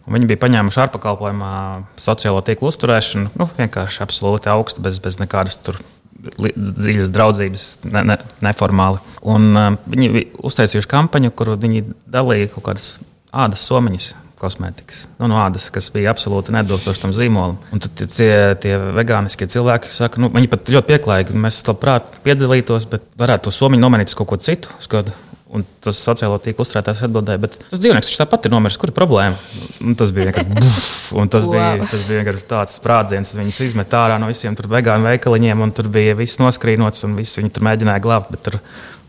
Viņi 0.08 0.28
bija 0.30 0.40
paņēmuši 0.40 0.80
ārpakalpojumā 0.86 1.52
sociālo 2.00 2.40
tīklu 2.44 2.70
uzturēšanu, 2.70 3.34
nu, 3.36 3.46
vienkārši 3.58 4.00
absolūti 4.06 4.48
augstu, 4.48 4.80
bez, 4.84 4.96
bez 5.04 5.18
nekādas 5.20 5.58
tur 5.60 5.76
dziļas 6.18 7.12
draudzības, 7.14 7.66
ne, 7.92 8.04
ne, 8.08 8.16
neformāli. 8.42 9.02
Un, 9.28 9.50
uh, 9.52 9.76
viņi 9.84 10.08
bija 10.14 10.40
uztaisījuši 10.48 10.90
kampaņu, 10.90 11.34
kur 11.36 11.52
viņi 11.60 11.84
dalīja 12.08 12.48
kaut 12.54 12.70
kādas 12.70 12.88
ādas 13.28 13.66
somiņas 13.68 14.08
kosmētikas, 14.40 15.04
nu, 15.18 15.28
no 15.30 15.38
ādas, 15.42 15.68
kas 15.74 15.90
bija 15.94 16.12
absolūti 16.14 16.54
neatbilstoši 16.54 17.04
tam 17.04 17.14
zīmolam. 17.16 17.58
Un 17.74 17.84
tad 17.84 18.02
tie, 18.02 18.32
tie 18.62 18.74
vegāniskie 18.96 19.48
cilvēki 19.50 19.92
saka, 19.92 20.22
nu, 20.22 20.32
viņi 20.34 20.50
pat 20.52 20.70
ļoti 20.74 20.92
pieklājīgi, 20.92 21.38
mēs 21.46 21.62
labprāt 21.68 22.20
piedalītos, 22.26 22.88
bet 22.90 23.06
varētu 23.20 23.48
to 23.48 23.56
somiņu 23.58 23.84
nomainīt 23.84 24.12
uz 24.12 24.18
kaut 24.18 24.32
ko 24.32 24.40
citu. 24.42 24.72
Skatu. 24.82 25.16
Un 25.48 25.62
tas 25.80 25.96
sociālo 25.96 26.36
tīklu 26.44 26.60
uzturētājs 26.60 27.06
atbildēja, 27.06 27.40
bet 27.40 27.54
tas 27.70 27.80
dzīvnieks 27.80 28.10
taču 28.10 28.18
tāpat 28.20 28.44
ir 28.44 28.52
nomiris. 28.52 28.76
Kur 28.80 28.90
ir 28.90 28.96
problēma? 28.98 29.38
Un 29.80 29.94
tas 29.96 30.10
bija 30.12 30.28
vienkārši 30.28 30.52
buf, 30.58 30.90
un 31.16 31.30
tas 31.32 31.46
bija, 31.48 31.70
tas 31.88 32.04
bija 32.04 32.20
vienkārši 32.20 32.44
tāds 32.50 32.76
sprādziens. 32.76 33.32
Viņus 33.38 33.62
izmet 33.70 33.96
ārā 33.96 34.18
no 34.20 34.28
visiem 34.28 34.58
vegānu 34.58 35.08
veikaliņiem, 35.08 35.64
un 35.64 35.72
tur 35.72 35.88
bija 35.92 36.18
viss 36.18 36.40
noskrīnots, 36.42 37.06
un 37.08 37.16
visi 37.16 37.40
viņi 37.40 37.54
tur 37.56 37.64
mēģināja 37.64 38.04
glābt. 38.04 38.36
Tur, 38.44 38.58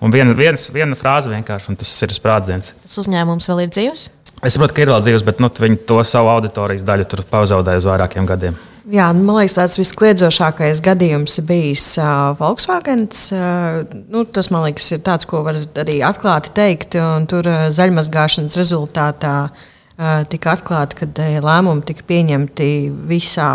un 0.02 0.14
viena, 0.14 0.36
viens, 0.38 0.70
viena 0.74 0.98
frāze 0.98 1.32
vienkārši, 1.32 1.72
un 1.72 1.80
tas 1.80 1.92
ir 2.06 2.16
sprādziens. 2.16 2.74
Tas 2.86 3.02
uzņēmums 3.04 3.50
vēl 3.52 3.66
ir 3.66 3.76
dzīvs? 3.76 4.08
Es 4.40 4.56
saprotu, 4.56 4.78
ka 4.78 4.84
ir 4.86 4.92
vēl 4.94 5.02
dzīves, 5.04 5.24
bet 5.28 5.42
nu, 5.44 5.50
viņi 5.52 5.82
to 5.90 6.00
savu 6.08 6.32
auditorijas 6.32 6.86
daļu 6.88 7.08
tur 7.12 7.26
pazaudēja 7.28 7.82
uz 7.82 7.88
vairākiem 7.90 8.28
gadiem. 8.30 8.60
Jā, 8.90 9.10
nu, 9.14 9.26
man 9.28 9.42
liekas, 9.42 9.58
tāds 9.58 9.76
viskliedzošākais 9.78 10.80
gadījums 10.82 11.36
ir 11.42 11.46
bijis 11.46 11.84
uh, 12.00 12.32
Volkswagen. 12.40 13.04
Uh, 13.36 13.84
nu, 14.10 14.24
tas, 14.26 14.48
man 14.54 14.64
liekas, 14.66 14.88
ir 14.96 15.04
tāds, 15.06 15.28
ko 15.30 15.44
var 15.46 15.60
arī 15.84 16.00
atklāti 16.08 16.54
teikt. 16.56 16.98
Tur 17.30 17.50
uh, 17.52 17.68
zaļmazgāšanas 17.76 18.56
rezultātā 18.58 19.36
uh, 19.52 20.24
tika 20.32 20.56
atklāti, 20.56 21.02
ka 21.04 21.10
uh, 21.12 21.38
lēmumi 21.44 21.86
tika 21.92 22.08
pieņemti 22.10 22.72
visā 23.12 23.52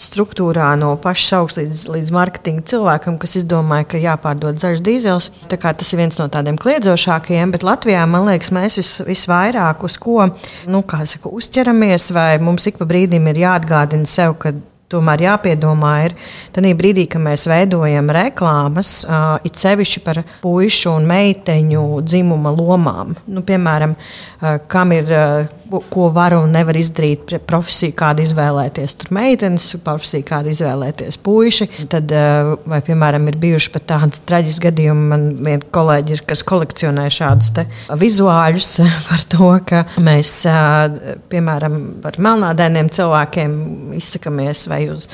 struktūrā 0.00 0.70
no 0.80 0.94
paša 1.00 1.42
augsta 1.42 1.64
līdz, 1.64 1.84
līdz 1.94 2.14
marketinga 2.14 2.64
cilvēkam, 2.72 3.18
kas 3.20 3.36
izdomāja, 3.42 3.88
ka 3.92 4.00
jāpārdod 4.00 4.60
zaļš 4.62 4.82
dīzels. 4.86 5.28
Tas 5.50 5.92
ir 5.92 6.00
viens 6.00 6.16
no 6.20 6.28
tādiem 6.32 6.58
kliedzošākajiem, 6.60 7.52
bet 7.54 7.66
Latvijā, 7.66 8.06
man 8.08 8.28
liekas, 8.30 8.52
mēs 8.56 8.80
vis, 8.80 8.94
visvairāk 9.06 9.84
uz 9.86 9.98
ko 10.00 10.30
nu, 10.70 10.82
saka, 10.88 11.28
uzķeramies, 11.28 12.10
vai 12.16 12.32
mums 12.42 12.66
ik 12.70 12.80
pa 12.80 12.88
brīdim 12.88 13.28
ir 13.30 13.44
jāatgādina 13.44 14.08
sev, 14.08 14.38
ka 14.40 14.54
tomēr 14.90 15.24
jāpiedomā 15.26 15.92
ir 16.08 16.16
tad 16.54 16.66
brīdī, 16.78 17.06
kad 17.10 17.22
mēs 17.22 17.46
veidojam 17.50 18.10
reklāmas, 18.14 19.00
uh, 19.06 19.38
it 19.46 19.58
sevišķi 19.60 20.02
par 20.06 20.22
puišu 20.42 20.94
un 20.96 21.06
meiteņu 21.10 21.84
dzimuma 22.06 22.52
lomām. 22.56 23.14
Nu, 23.30 23.44
piemēram, 23.46 23.94
uh, 23.94 24.58
kam 24.70 24.94
ir, 24.96 25.10
uh, 25.14 25.59
ko 25.90 26.08
var 26.14 26.34
un 26.36 26.52
nevar 26.54 26.76
izdarīt, 26.78 27.34
profesiju, 27.48 27.94
kādu 27.98 28.24
izvēlēties. 28.26 28.96
Tur 29.00 29.12
meitenes, 29.14 29.68
profesiju, 29.84 30.26
kādu 30.28 30.52
izvēlēties 30.54 31.18
puiši. 31.24 31.68
Tad, 31.92 32.14
uh, 32.14 32.54
vai, 32.70 32.80
piemēram, 32.86 33.28
ir 33.30 33.38
bijuši 33.40 33.72
pat 33.74 33.86
tādi 33.94 34.22
traģiski 34.30 34.68
gadījumi, 34.68 35.06
man 35.12 35.28
viena 35.40 35.70
kolēģi 35.76 36.16
ir, 36.16 36.24
kas 36.28 36.44
kolekcionē 36.46 37.06
šādus 37.14 37.52
vizuāļus 38.00 38.72
par 39.08 39.26
to, 39.32 39.52
ka 39.66 39.84
mēs, 40.02 40.34
uh, 40.48 41.14
piemēram, 41.32 41.78
par 42.04 42.18
melnādainiem 42.22 42.90
cilvēkiem 42.94 43.54
izsakamies 44.00 44.66
vai 44.70 44.84
uz. 44.92 45.08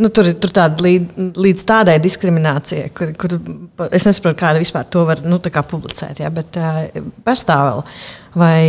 Nu, 0.00 0.08
tur 0.08 0.30
ir 0.30 0.38
tāda 0.40 0.80
līdz, 0.84 1.36
līdz 1.36 1.64
tādai 1.68 1.98
diskriminācijai, 2.00 2.88
kur, 2.96 3.12
kur 3.20 3.36
es 3.90 4.06
nesaprotu, 4.08 4.38
kāda 4.40 4.62
vispār 4.62 4.88
to 4.88 5.04
var 5.08 5.20
nu, 5.26 5.40
publicēt. 5.40 6.22
Jā, 6.22 6.30
bet 6.32 6.56
uh, 6.60 6.82
pastāv 7.26 7.66
vēl. 7.66 7.86
Vai, 8.40 8.60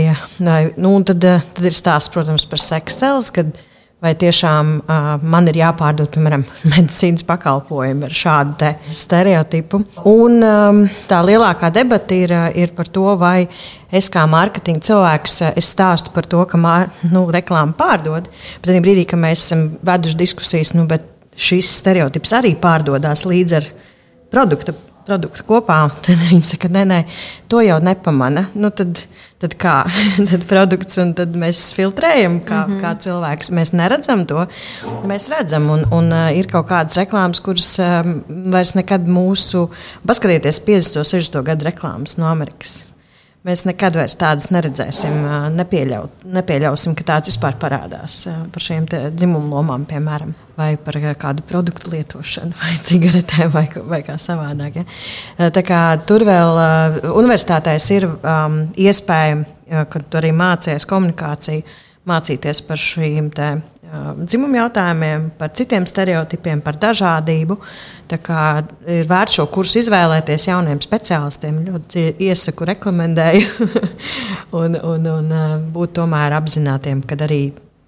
vai, 0.42 0.62
nu, 0.82 0.96
tad, 1.08 1.22
tad 1.24 1.68
ir 1.68 1.76
stāsts, 1.76 2.12
protams, 2.12 2.48
par 2.50 2.60
seksu, 2.64 3.32
kad 3.36 3.52
vai 4.02 4.16
tiešām 4.18 4.72
uh, 4.82 5.12
man 5.22 5.46
ir 5.48 5.60
jāpārdod, 5.62 6.10
piemēram, 6.12 6.44
medicīnas 6.74 7.24
pakalpojumi 7.28 8.08
ar 8.08 8.18
šādu 8.18 8.72
stereotipu. 8.98 9.84
Un 10.10 10.42
um, 10.42 10.82
tā 11.08 11.22
lielākā 11.26 11.70
debata 11.74 12.18
ir, 12.18 12.34
ir 12.58 12.74
par 12.76 12.90
to, 12.92 13.06
vai 13.22 13.46
es 13.94 14.10
kā 14.12 14.26
mārketinga 14.28 14.84
cilvēks 14.90 15.40
stāstu 15.64 16.12
par 16.16 16.28
to, 16.28 16.42
ka 16.50 16.60
nu, 17.14 17.24
reklāma 17.32 17.78
pārdod. 17.78 18.28
Bet 18.66 18.84
brīdī, 18.84 19.06
kad 19.08 19.22
mēs 19.22 19.46
esam 19.46 19.68
veduši 19.86 20.22
diskusijas, 20.26 20.76
nu, 20.76 20.90
šis 21.36 21.76
stereotips 21.82 22.34
arī 22.38 22.56
pārdodas 22.60 23.26
līdz 23.28 23.60
ar 23.60 23.68
produktu 24.32 24.76
produktu 25.06 25.46
kopā, 25.48 25.80
tad 26.06 26.20
viņi 26.30 26.44
saka, 26.54 26.70
nē, 26.72 26.84
nē, 26.90 27.00
to 27.52 27.62
jau 27.66 27.80
nepamana. 27.84 28.46
Nu, 28.54 28.72
tad, 28.76 29.04
tad 29.42 29.56
kā? 29.62 29.76
tad 30.32 30.46
produkts, 30.50 31.00
un 31.02 31.16
tad 31.18 31.36
mēs 31.40 31.64
filtrējam, 31.78 32.40
kā, 32.46 32.64
mm 32.66 32.76
-hmm. 32.76 32.84
kā 32.84 32.94
cilvēks. 33.06 33.52
Mēs 33.58 33.74
neredzam 33.78 34.26
to. 34.30 34.46
Mēs 35.08 35.30
redzam, 35.32 35.70
un, 35.74 35.86
un 35.92 36.12
uh, 36.12 36.30
ir 36.38 36.48
kaut 36.52 36.70
kādas 36.70 37.00
reklāmas, 37.02 37.42
kuras 37.42 37.74
um, 37.80 38.22
vairs 38.54 38.76
nekad 38.78 39.08
mūsu, 39.08 39.70
paskatieties, 40.06 40.62
50, 40.68 41.04
60 41.04 41.44
gadu 41.44 41.66
reklāmas 41.66 42.18
no 42.18 42.30
Amerikas. 42.30 42.91
Mēs 43.42 43.64
nekad 43.66 43.96
vairs 43.98 44.14
tādas 44.22 44.52
neredzēsim, 44.54 45.16
nepieļaut, 45.56 46.28
nepieļausim, 46.30 46.94
ka 46.94 47.06
tāds 47.08 47.32
vispār 47.32 47.56
parādās 47.58 48.20
par 48.54 48.62
šīm 48.62 48.86
dzimumu 48.92 49.50
lomām, 49.56 49.88
piemēram, 49.90 50.36
vai 50.60 50.76
par 50.78 51.00
kādu 51.18 51.42
produktu 51.50 51.90
lietošanu, 51.96 52.54
vai 52.62 52.76
cigaretēm, 52.86 53.50
vai, 53.56 53.66
vai 53.90 54.04
kā 54.06 54.20
savādāk. 54.22 54.78
Ja? 54.84 55.50
Tā 55.58 55.66
kā 55.66 55.82
tur 56.06 56.28
vēl 56.30 56.62
universitātēs 57.10 57.90
ir 57.98 58.06
um, 58.12 58.62
iespēja, 58.78 59.42
kad 59.90 60.06
tu 60.06 60.22
arī 60.22 60.30
mācies 60.38 60.86
komunikāciju, 60.86 61.66
mācīties 62.14 62.62
par 62.70 62.82
šīm 62.82 63.34
tēmām 63.34 63.66
dzimumu 64.26 64.56
jautājumiem, 64.56 65.32
par 65.38 65.52
citiem 65.58 65.86
stereotipiem, 65.90 66.62
par 66.64 66.78
dažādību. 66.80 67.58
Ir 68.12 69.08
vērts 69.08 69.38
šo 69.40 69.48
kursu 69.52 69.80
izvēlēties 69.82 70.48
jauniem 70.50 70.82
speciālistiem. 70.84 71.62
Ļoti 71.70 72.06
iesaku, 72.28 72.68
rekomendēju 72.74 73.68
un, 74.62 74.78
un, 74.80 75.10
un 75.16 75.34
būt 75.74 75.96
tomēr 76.00 76.36
apzinātiem, 76.40 77.04
ka 77.08 77.20
arī 77.28 77.44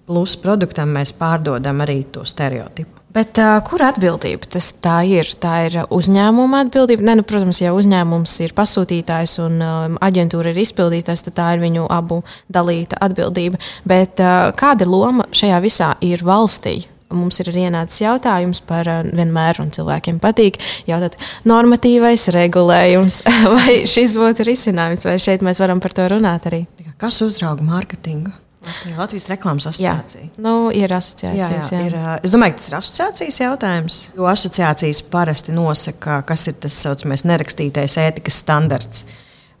plus 0.08 0.36
produktam 0.40 0.92
mēs 0.96 1.14
pārdodam 1.16 1.84
arī 1.84 2.02
to 2.12 2.24
stereotipu. 2.28 3.03
Bet, 3.14 3.38
uh, 3.38 3.60
kur 3.62 3.82
atbildība 3.86 4.48
tas 4.56 4.72
tā 4.82 4.96
ir? 5.06 5.28
Tā 5.38 5.52
ir 5.68 5.76
uzņēmuma 5.94 6.64
atbildība. 6.64 7.04
Ne, 7.06 7.14
nu, 7.20 7.26
protams, 7.26 7.60
ja 7.62 7.70
uzņēmums 7.76 8.32
ir 8.42 8.54
pasūtītājs 8.58 9.36
un 9.44 9.62
uh, 9.62 9.84
aģentūra 10.02 10.50
ir 10.50 10.58
izpildītājs, 10.64 11.22
tad 11.28 11.36
tā 11.38 11.52
ir 11.54 11.62
viņu 11.62 11.86
abu 11.94 12.24
dalīta 12.50 12.98
atbildība. 13.06 13.62
Bet 13.86 14.18
uh, 14.18 14.50
kāda 14.58 14.88
loma 14.90 15.28
šajā 15.30 15.62
visā 15.62 15.92
ir 16.02 16.26
valstī? 16.26 16.80
Mums 17.14 17.38
ir 17.38 17.52
ienācis 17.54 18.02
jautājums 18.02 18.58
par 18.66 18.90
vienmēr, 19.06 19.62
un 19.62 19.70
cilvēkiem 19.76 20.18
patīk 20.18 20.58
jautāt, 20.90 21.14
normatīvais 21.46 22.26
regulējums, 22.34 23.22
vai 23.60 23.84
šis 23.86 24.18
būtu 24.18 24.48
risinājums, 24.50 25.06
vai 25.06 25.20
šeit 25.22 25.46
mēs 25.46 25.62
varam 25.62 25.78
par 25.84 25.94
to 25.94 26.08
runāt 26.10 26.50
arī. 26.50 26.64
Kas 26.98 27.22
uzrauga 27.22 27.62
mārketingu? 27.66 28.34
Latvijas, 28.64 28.98
Latvijas 28.98 29.26
reklāmas 29.30 29.66
asociācija. 29.70 30.24
Jā, 30.24 30.42
nu, 30.44 30.54
ir 30.74 30.92
asociācijas. 30.96 31.70
Jā, 31.72 31.80
jā, 31.80 31.88
ir, 31.88 31.96
es 32.24 32.32
domāju, 32.34 32.54
ka 32.54 32.62
tas 32.62 32.70
ir 32.70 32.76
asociācijas 32.78 33.40
jautājums. 33.42 33.98
Jo 34.16 34.28
asociācijas 34.30 35.02
parasti 35.12 35.54
nosaka, 35.56 36.20
kas 36.28 36.48
ir 36.50 36.56
tas 36.64 36.78
saucamais 36.86 37.26
nerakstītais 37.28 37.98
ētikas 38.02 38.40
standarts 38.44 39.04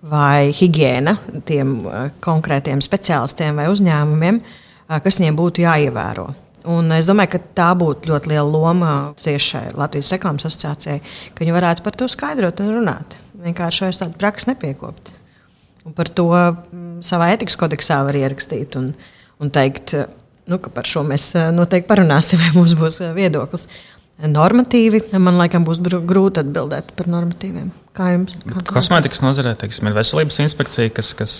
vai 0.04 0.52
higiēna 0.52 1.16
tiem 1.48 1.76
konkrētiem 2.24 2.82
speciālistiem 2.84 3.60
vai 3.60 3.68
uzņēmumiem, 3.72 4.40
kas 5.04 5.20
viņiem 5.20 5.38
būtu 5.38 5.64
jāievēro. 5.64 6.28
Un 6.74 6.88
es 6.96 7.08
domāju, 7.08 7.34
ka 7.34 7.42
tā 7.60 7.70
būtu 7.76 8.08
ļoti 8.08 8.30
liela 8.32 8.46
loma 8.48 8.92
tieši 9.20 9.76
Latvijas 9.76 10.14
reklāmas 10.16 10.46
asociācijai, 10.48 11.02
ka 11.34 11.44
viņi 11.44 11.56
varētu 11.56 11.84
par 11.84 11.96
to 12.00 12.08
skaidrot 12.08 12.62
un 12.64 12.72
runāt. 12.78 13.18
Vienkārši 13.44 13.84
vairs 13.84 14.00
tādu 14.00 14.16
praksi 14.20 14.48
nepiekopt. 14.52 15.13
Un 15.84 15.92
par 15.92 16.08
to 16.08 16.28
mm, 16.32 17.00
savā 17.04 17.30
etikas 17.34 17.58
kodeksā 17.60 18.00
var 18.06 18.16
ierakstīt 18.16 18.78
un, 18.80 18.92
un 19.42 19.50
teikt, 19.52 19.92
nu, 20.48 20.60
ka 20.62 20.72
par 20.72 20.88
šo 20.88 21.04
mēs 21.06 21.32
eh, 21.36 21.50
noteikti 21.52 21.90
parunāsim, 21.90 22.40
vai 22.42 22.54
mums 22.56 22.76
būs 22.78 23.02
eh, 23.04 23.12
viedoklis. 23.16 23.68
Normatīvi, 24.14 25.00
man 25.18 25.40
liekas, 25.40 25.64
būs 25.66 25.80
grūti 25.82 26.38
atbildēt 26.38 26.92
par 26.94 27.08
normatīviem. 27.10 27.72
Kā 27.94 28.12
jums? 28.12 28.36
Kosmētikas 28.70 29.20
nozarē 29.24 29.56
teiksim, 29.58 29.90
ir 29.90 29.96
veselības 29.96 30.38
inspekcija, 30.44 30.92
kas, 30.94 31.10
kas 31.18 31.34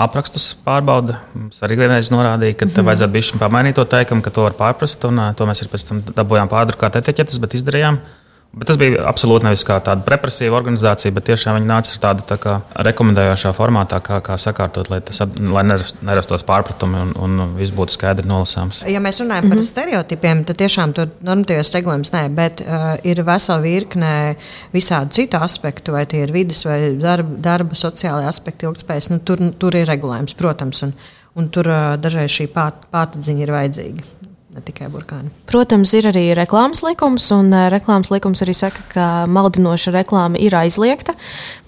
aprakstus 0.00 0.48
pārbauda. 0.64 1.18
Mums 1.36 1.60
arī 1.64 1.76
vienreiz 1.82 2.08
norādīja, 2.12 2.56
ka 2.56 2.66
mm 2.66 2.72
-hmm. 2.72 2.88
vajadzētu 2.88 3.16
bišķi 3.18 3.40
pamainīt 3.40 3.76
to 3.76 3.84
teikumu, 3.84 4.24
ka 4.24 4.32
to 4.32 4.48
var 4.48 4.56
pārprast. 4.56 5.04
Un, 5.08 5.20
to 5.36 5.44
mēs 5.44 5.60
arī 5.62 5.72
pēc 5.76 5.88
tam 5.88 6.02
dabūjām 6.08 6.48
pārdrukāt 6.48 6.96
etiķetes, 6.96 7.38
bet 7.38 7.54
izdarījām. 7.60 8.00
Uh, 8.00 8.25
Bet 8.56 8.70
tas 8.70 8.78
bija 8.80 9.02
absolūti 9.04 9.44
nevis 9.44 9.66
kā 9.68 9.74
tāda 9.84 10.08
represīva 10.08 10.56
organizācija, 10.56 11.12
bet 11.12 11.26
tiešām 11.28 11.58
viņi 11.58 11.68
nāca 11.68 11.90
ar 11.92 11.98
tādu 12.00 12.22
tā 12.24 12.38
kā, 12.40 12.54
rekomendējošā 12.86 13.52
formātā, 13.52 13.98
kā, 14.04 14.22
kā 14.24 14.38
sakārtot, 14.40 14.88
lai, 14.88 15.02
tas, 15.04 15.20
lai 15.52 15.64
nerastos 15.68 16.44
pārpratumi 16.48 17.02
un, 17.02 17.10
un 17.20 17.52
viss 17.58 17.74
būtu 17.76 17.98
skaidri 17.98 18.24
nolasāms. 18.30 18.80
Ja 18.88 19.02
mēs 19.04 19.20
runājam 19.20 19.44
mm 19.44 19.52
-hmm. 19.52 19.56
par 19.56 19.58
mhm. 19.58 19.68
stereotipiem, 19.72 20.44
tad 20.48 20.60
tiešām 20.62 20.96
tur 20.96 21.12
normatīvais 21.20 21.72
regulējums 21.74 22.12
nē, 22.16 22.24
bet 22.38 22.64
uh, 22.64 22.96
ir 23.04 23.22
vesela 23.28 23.60
virkne 23.60 24.36
visādi 24.72 25.12
citu 25.20 25.36
aspektu, 25.36 25.92
vai 25.92 26.06
tie 26.06 26.22
ir 26.22 26.32
vidas 26.32 26.64
vai 26.64 26.96
darba, 26.96 27.36
darba 27.38 27.74
sociālai 27.74 28.24
aspekti, 28.26 28.66
ilgspējas. 28.66 29.10
Nu, 29.10 29.18
tur, 29.18 29.38
tur 29.58 29.76
ir 29.76 29.86
regulējums, 29.86 30.34
protams, 30.34 30.82
un, 30.82 30.94
un 31.34 31.48
tur 31.48 31.68
uh, 31.68 32.00
dažreiz 32.00 32.30
šī 32.30 32.48
pāt, 32.48 32.88
pātadziņa 32.90 33.42
ir 33.42 33.52
vajadzīga 33.52 34.16
ne 34.56 34.64
tikai 34.64 34.88
burkāni. 34.92 35.30
Protams, 35.48 35.92
ir 35.96 36.08
arī 36.10 36.24
reklāmas 36.36 36.82
likums, 36.86 37.28
un 37.34 37.52
reklāmas 37.72 38.10
likums 38.12 38.42
arī 38.44 38.54
saka, 38.56 38.82
ka 38.92 39.06
maldinoša 39.30 39.92
reklāma 39.94 40.40
ir 40.40 40.56
aizliegta. 40.56 41.14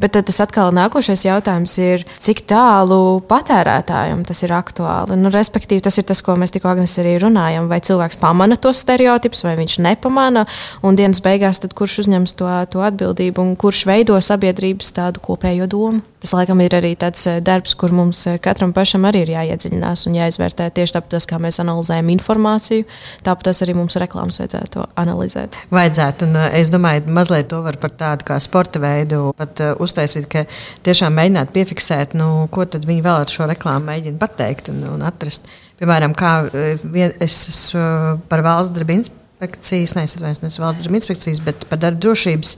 Bet 0.00 0.16
tas 0.16 0.40
atkal 0.44 0.72
nākošais 0.76 1.26
jautājums 1.26 1.74
ir, 1.82 2.04
cik 2.22 2.44
tālu 2.48 3.20
patērētājam 3.28 4.24
tas 4.28 4.42
ir 4.46 4.54
aktuāli. 4.56 5.18
Nu, 5.20 5.32
respektīvi, 5.34 5.84
tas 5.84 5.98
ir 6.00 6.08
tas, 6.08 6.22
ko 6.24 6.36
mēs 6.40 6.54
tikko 6.54 6.72
arī 6.72 7.16
runājam. 7.22 7.68
Vai 7.68 7.80
cilvēks 7.84 8.20
pamana 8.22 8.56
tos 8.56 8.82
stereotipus, 8.84 9.44
vai 9.44 9.56
viņš 9.60 9.78
nepamana, 9.84 10.46
un 10.82 10.98
dienas 10.98 11.20
beigās 11.24 11.60
kurš 11.78 12.04
uzņems 12.04 12.36
to, 12.38 12.48
to 12.72 12.84
atbildību 12.84 13.42
un 13.42 13.56
kurš 13.58 13.84
veido 13.88 14.16
sabiedrības 14.22 14.94
tādu 14.96 15.22
kopējo 15.24 15.68
domu. 15.70 16.04
Tas, 16.18 16.32
laikam, 16.34 16.58
ir 16.64 16.74
arī 16.74 16.94
tāds 16.98 17.28
darbs, 17.46 17.76
kur 17.78 17.92
mums 17.94 18.24
katram 18.42 18.72
pašam 18.74 19.04
arī 19.06 19.22
ir 19.22 19.34
jāiedziļinās 19.36 20.08
un 20.08 20.16
jāizvērtē 20.18 20.66
tieši 20.74 20.96
tāpat, 20.96 21.28
kā 21.30 21.38
mēs 21.42 21.60
analizējam 21.62 22.10
informāciju 22.16 22.77
informāciju. 22.78 23.24
Tāpat 23.24 23.62
arī 23.64 23.74
mums 23.76 23.96
reklāmas 23.98 24.38
vajadzētu 24.40 24.86
analizēt. 24.96 25.56
Vajadzētu, 25.70 26.28
un 26.28 26.36
uh, 26.36 26.48
es 26.54 26.70
domāju, 26.70 27.06
mazliet 27.10 27.48
to 27.50 27.62
var 27.62 27.76
par 27.76 27.90
tādu 27.90 28.24
kā 28.28 28.38
sporta 28.40 28.80
veidu 28.80 29.32
pat 29.36 29.60
uh, 29.60 29.74
uztaisīt, 29.78 30.28
ka 30.30 30.46
tiešām 30.86 31.14
mēģināt 31.14 31.52
piefiksēt, 31.52 32.16
nu, 32.18 32.48
ko 32.50 32.64
tad 32.64 32.86
viņi 32.88 33.04
vēl 33.04 33.24
ar 33.24 33.32
šo 33.32 33.48
reklāmu 33.48 33.90
mēģina 33.90 34.18
pateikt 34.18 34.72
un, 34.72 34.84
un 34.94 35.06
atrast. 35.06 35.48
Piemēram, 35.78 36.14
kā 36.18 36.34
uh, 36.46 36.74
vien, 36.82 37.14
es 37.20 37.46
esmu 37.52 38.18
par 38.28 38.42
valsts 38.46 38.74
darbu 38.76 38.98
inspekcijas, 38.98 39.94
neizsakās 39.94 40.42
nevis 40.42 40.58
valsts 40.58 40.82
darba 40.82 40.98
inspekcijas, 40.98 41.42
bet 41.44 41.66
par 41.70 41.78
darba 41.82 42.02
drošības 42.02 42.56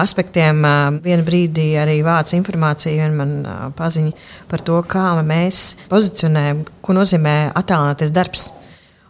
aspektiem. 0.00 0.64
Vienu 1.04 1.26
brīdī 1.26 1.68
arī 1.78 2.00
vāca 2.06 2.34
informāciju, 2.38 3.06
un 3.06 3.18
man 3.20 3.34
paziņa 3.78 4.14
par 4.50 4.64
to, 4.66 4.80
kā 4.90 5.08
mēs 5.26 5.76
pozicionējam, 5.92 6.66
ko 6.82 6.98
nozīmē 6.98 7.36
attēlināties 7.54 8.14
darbs. 8.14 8.50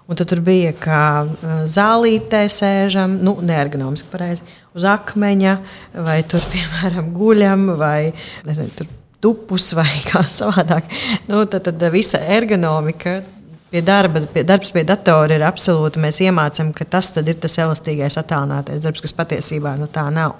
Un 0.07 0.15
tad 0.19 0.31
bija 0.47 0.71
kā 0.79 1.05
zālītē 1.67 2.45
sēžam, 2.53 3.17
nu, 3.27 3.35
neergonomiski 3.43 4.11
pareizi, 4.13 4.45
uz 4.79 4.85
akmeņa, 4.87 5.57
vai 6.07 6.21
tur, 6.31 6.45
piemēram, 6.53 7.11
guļam, 7.17 7.73
vai 7.81 8.13
nezinu, 8.47 8.71
tur 8.79 8.93
tupus 9.25 9.73
vai 9.75 9.89
kā 10.11 10.23
savādāk. 10.23 10.87
Nu, 11.31 11.43
tad, 11.51 11.67
tad 11.67 11.83
visa 11.95 12.21
ergonomika 12.23 13.19
pie 13.73 13.83
darba, 13.83 14.23
pie 14.31 14.45
darbs 14.47 14.71
pie 14.75 14.85
datora 14.87 15.37
ir 15.37 15.45
absolūti. 15.47 16.01
Mēs 16.03 16.23
iemācām, 16.23 16.71
ka 16.77 16.87
tas 16.97 17.11
ir 17.19 17.35
tas 17.43 17.59
elastīgais, 17.65 18.19
attēlinātais 18.21 18.87
darbs, 18.87 19.03
kas 19.05 19.17
patiesībā 19.17 19.75
nu, 19.81 19.91
tā 19.91 20.07
nav. 20.15 20.39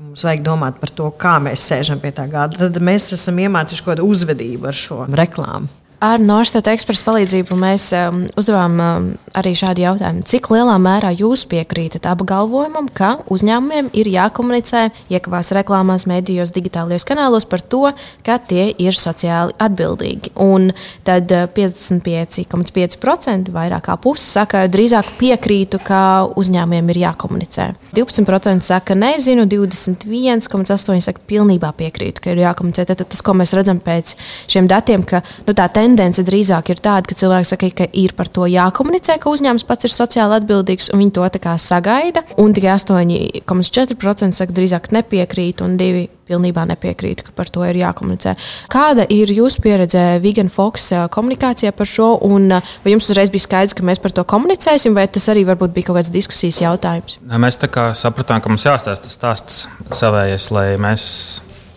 Mums 0.00 0.24
vajag 0.24 0.40
domāt 0.40 0.80
par 0.80 0.88
to, 0.96 1.10
kā 1.20 1.34
mēs 1.44 1.66
sēžam 1.68 2.00
pie 2.00 2.14
tā 2.16 2.24
gada. 2.32 2.56
Tad 2.56 2.80
mēs 2.80 3.10
esam 3.12 3.36
iemācījuši 3.44 3.84
kaut 3.84 3.92
kādu 3.92 4.08
uzvedību 4.08 4.70
ar 4.70 4.78
šo 4.80 5.04
reklāmu. 5.12 5.68
Ar 6.00 6.16
Norstata 6.16 6.72
eksperta 6.72 7.04
palīdzību 7.04 7.56
mēs 7.60 7.90
um, 7.92 8.22
uzdevām 8.40 8.78
um, 8.80 9.08
arī 9.36 9.50
šādu 9.58 9.82
jautājumu. 9.82 10.22
Cik 10.24 10.46
lielā 10.48 10.78
mērā 10.80 11.10
jūs 11.12 11.42
piekrītat 11.50 12.06
apgalvojumam, 12.08 12.86
ka 12.96 13.18
uzņēmumiem 13.28 13.90
ir 14.00 14.08
jākomunicē 14.08 14.86
iekavās 15.12 15.52
reklāmās, 15.58 16.06
medijos, 16.08 16.54
digitālajos 16.56 17.04
kanālos 17.04 17.44
par 17.44 17.60
to, 17.60 17.82
ka 18.24 18.38
tie 18.40 18.70
ir 18.80 18.96
sociāli 18.96 19.52
atbildīgi? 19.60 20.32
Un 20.40 20.70
tad 21.04 21.28
55,5% 21.28 22.48
uh, 22.48 23.58
vairāk 23.60 23.90
kā 23.90 23.98
puse 24.00 24.24
saka, 24.24 24.64
drīzāk 24.72 25.18
piekrītu, 25.20 25.82
ka 25.84 26.00
uzņēmumiem 26.40 26.94
ir 26.94 27.02
jākomunicē. 27.04 27.68
12% 27.96 28.66
saka, 28.66 28.94
nezinu, 28.98 29.46
21,8% 29.50 31.00
saka, 31.04 31.22
pilnībā 31.30 31.72
piekrītu, 31.78 32.22
ka 32.22 32.34
ir 32.34 32.42
jākomunicē. 32.44 32.86
Tad 32.88 33.02
tas, 33.02 33.22
ko 33.24 33.34
mēs 33.38 33.54
redzam 33.56 33.80
pēc 33.82 34.14
šiem 34.50 34.68
datiem, 34.70 35.04
ka 35.06 35.22
nu, 35.46 35.54
tā 35.56 35.66
tendence 35.74 36.24
drīzāk 36.26 36.72
ir 36.74 36.82
tāda, 36.82 37.08
ka 37.10 37.18
cilvēki 37.18 37.50
saka, 37.50 37.72
ka 37.82 37.88
ir 37.92 38.14
par 38.18 38.30
to 38.30 38.46
jākomunicē, 38.50 39.18
ka 39.20 39.32
uzņēmums 39.32 39.66
pats 39.68 39.88
ir 39.88 39.94
sociāli 39.94 40.38
atbildīgs 40.40 40.92
un 40.94 41.04
viņi 41.04 41.16
to 41.18 41.26
sagaida. 41.60 42.24
Un 42.38 42.54
tikai 42.54 42.76
8,4% 42.78 44.38
saka, 44.38 44.56
drīzāk 44.56 44.90
nepiekrīt, 44.94 45.64
un 45.66 45.76
2% 45.80 46.19
pilnībā 46.30 46.64
nepiekrītu, 46.70 47.26
ka 47.28 47.34
par 47.36 47.50
to 47.52 47.66
ir 47.66 47.80
jākomunicē. 47.82 48.36
Kāda 48.72 49.06
ir 49.10 49.32
jūsu 49.34 49.62
pieredze 49.64 50.04
Vegan 50.22 50.50
Fox 50.52 50.90
komunikācijā 51.14 51.74
par 51.76 51.90
šo? 51.90 52.12
Un 52.26 52.48
vai 52.54 52.94
jums 52.94 53.10
uzreiz 53.10 53.32
bija 53.32 53.46
skaidrs, 53.48 53.76
ka 53.76 53.86
mēs 53.86 54.02
par 54.02 54.14
to 54.16 54.24
komunicēsim, 54.28 54.96
vai 54.96 55.08
tas 55.10 55.28
arī 55.32 55.44
varbūt 55.48 55.74
bija 55.76 55.90
kaut 55.90 56.00
kāds 56.00 56.14
diskusijas 56.14 56.62
jautājums? 56.62 57.18
Mēs 57.20 57.60
sapratām, 58.00 58.42
ka 58.42 58.52
mums 58.52 58.66
jāstāsta 58.66 59.08
tas 59.08 59.16
stāsts 59.18 59.62
savējais, 59.96 60.50
lai 60.54 60.66
mēs 60.80 61.06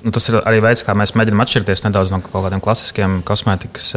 nu, 0.04 0.12
tas 0.12 0.28
ir 0.30 0.38
arī 0.44 0.60
veids, 0.64 0.84
kā 0.86 0.96
mēs 0.98 1.16
mēģinām 1.18 1.44
atšķirties 1.44 1.86
nedaudz 1.86 2.12
no 2.14 2.20
kaut 2.24 2.46
kādiem 2.46 2.62
klasiskiem 2.64 3.22
kosmētikas 3.28 3.90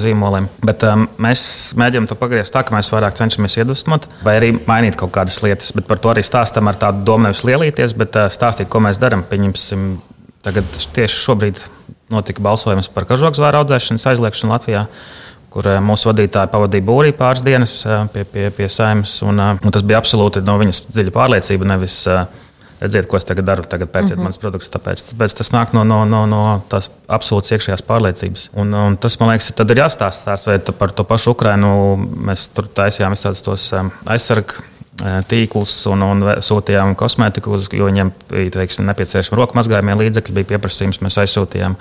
zīmoliem. 0.00 0.48
Bet 0.64 0.84
um, 0.88 1.06
mēs 1.20 1.42
mēģinām 1.80 2.08
to 2.10 2.16
pagriezt 2.20 2.54
tā, 2.56 2.64
ka 2.64 2.74
mēs 2.74 2.90
vairāk 2.92 3.18
cenšamies 3.18 3.58
iedvesmot 3.60 4.08
vai 4.26 4.38
arī 4.40 4.52
mainīt 4.58 4.98
kaut 5.00 5.12
kādas 5.16 5.40
lietas. 5.44 5.74
Bet 5.76 5.88
par 5.90 6.00
to 6.02 6.14
arī 6.14 6.24
stāstam 6.26 6.70
ar 6.70 6.80
tādu 6.80 7.04
domu 7.08 7.28
nevis 7.28 7.44
lielīties, 7.46 7.96
bet 8.00 8.18
uh, 8.18 8.30
stāstīt, 8.32 8.70
ko 8.72 8.82
mēs 8.84 9.00
darām. 9.02 9.26
Pieņemsim, 9.28 9.90
tagad 10.46 10.68
tieši 10.96 11.24
šobrīd 11.26 11.64
notika 12.10 12.42
balsojums 12.42 12.90
par 12.90 13.06
kažokzvēru 13.10 13.60
audzēšanas 13.60 14.08
aizliegšanu 14.14 14.56
Latvijā 14.56 14.86
kur 15.50 15.66
mūsu 15.82 16.10
vadītāji 16.10 16.50
pavadīja 16.52 16.86
būrī 16.86 17.10
pāris 17.16 17.42
dienas 17.42 17.80
pie, 18.14 18.22
pie, 18.22 18.44
pie 18.54 18.68
saimnes. 18.70 19.16
Un, 19.26 19.40
un 19.40 19.74
tas 19.74 19.82
bija 19.82 19.98
absolūti 19.98 20.44
no 20.46 20.54
viņas 20.60 20.84
dziļa 20.92 21.14
pārliecība, 21.16 21.66
nevis 21.72 21.96
uh, 22.06 22.22
redziet, 22.80 23.06
ko 23.06 23.18
es 23.20 23.26
tagad 23.28 23.46
daru, 23.46 23.64
tagad 23.68 23.90
pērciet 23.92 24.16
mm 24.16 24.20
-hmm. 24.20 24.28
manas 24.28 24.38
produktus. 24.38 24.70
Tāpēc, 24.72 25.02
tāpēc 25.12 25.36
tas 25.36 25.52
nāk 25.52 25.74
no, 25.76 25.84
no, 25.84 26.04
no, 26.04 26.24
no 26.26 26.62
tās 26.68 26.90
absolūtas 27.08 27.52
iekšējās 27.56 27.84
pārliecības. 27.86 28.48
Un, 28.54 28.74
un 28.74 28.96
tas, 28.96 29.18
man 29.20 29.30
liekas, 29.30 29.52
tad 29.56 29.70
ir 29.70 29.82
jāstāsta 29.84 30.20
stāst, 30.20 30.46
vai 30.46 30.58
par 30.58 30.92
to 30.92 31.04
pašu 31.04 31.30
Ukrainu. 31.30 31.96
Mēs 32.26 32.48
tur 32.54 32.68
taisījām 32.68 33.14
tos 33.44 33.72
um, 33.72 33.90
aizsargu 34.06 34.52
uh, 34.58 35.20
tīklus 35.28 35.86
un, 35.86 36.02
un 36.02 36.22
sūtījām 36.40 36.94
kosmētiku, 36.96 37.58
jo 37.72 37.84
viņiem 37.84 38.12
bija 38.30 38.50
teiksim, 38.50 38.86
nepieciešami 38.86 39.36
roku 39.36 39.58
mazgājumie 39.58 39.96
līdzekļi, 39.96 40.34
bija 40.34 40.44
pieprasījums, 40.56 41.00
mēs 41.00 41.18
aizsūtījām. 41.18 41.76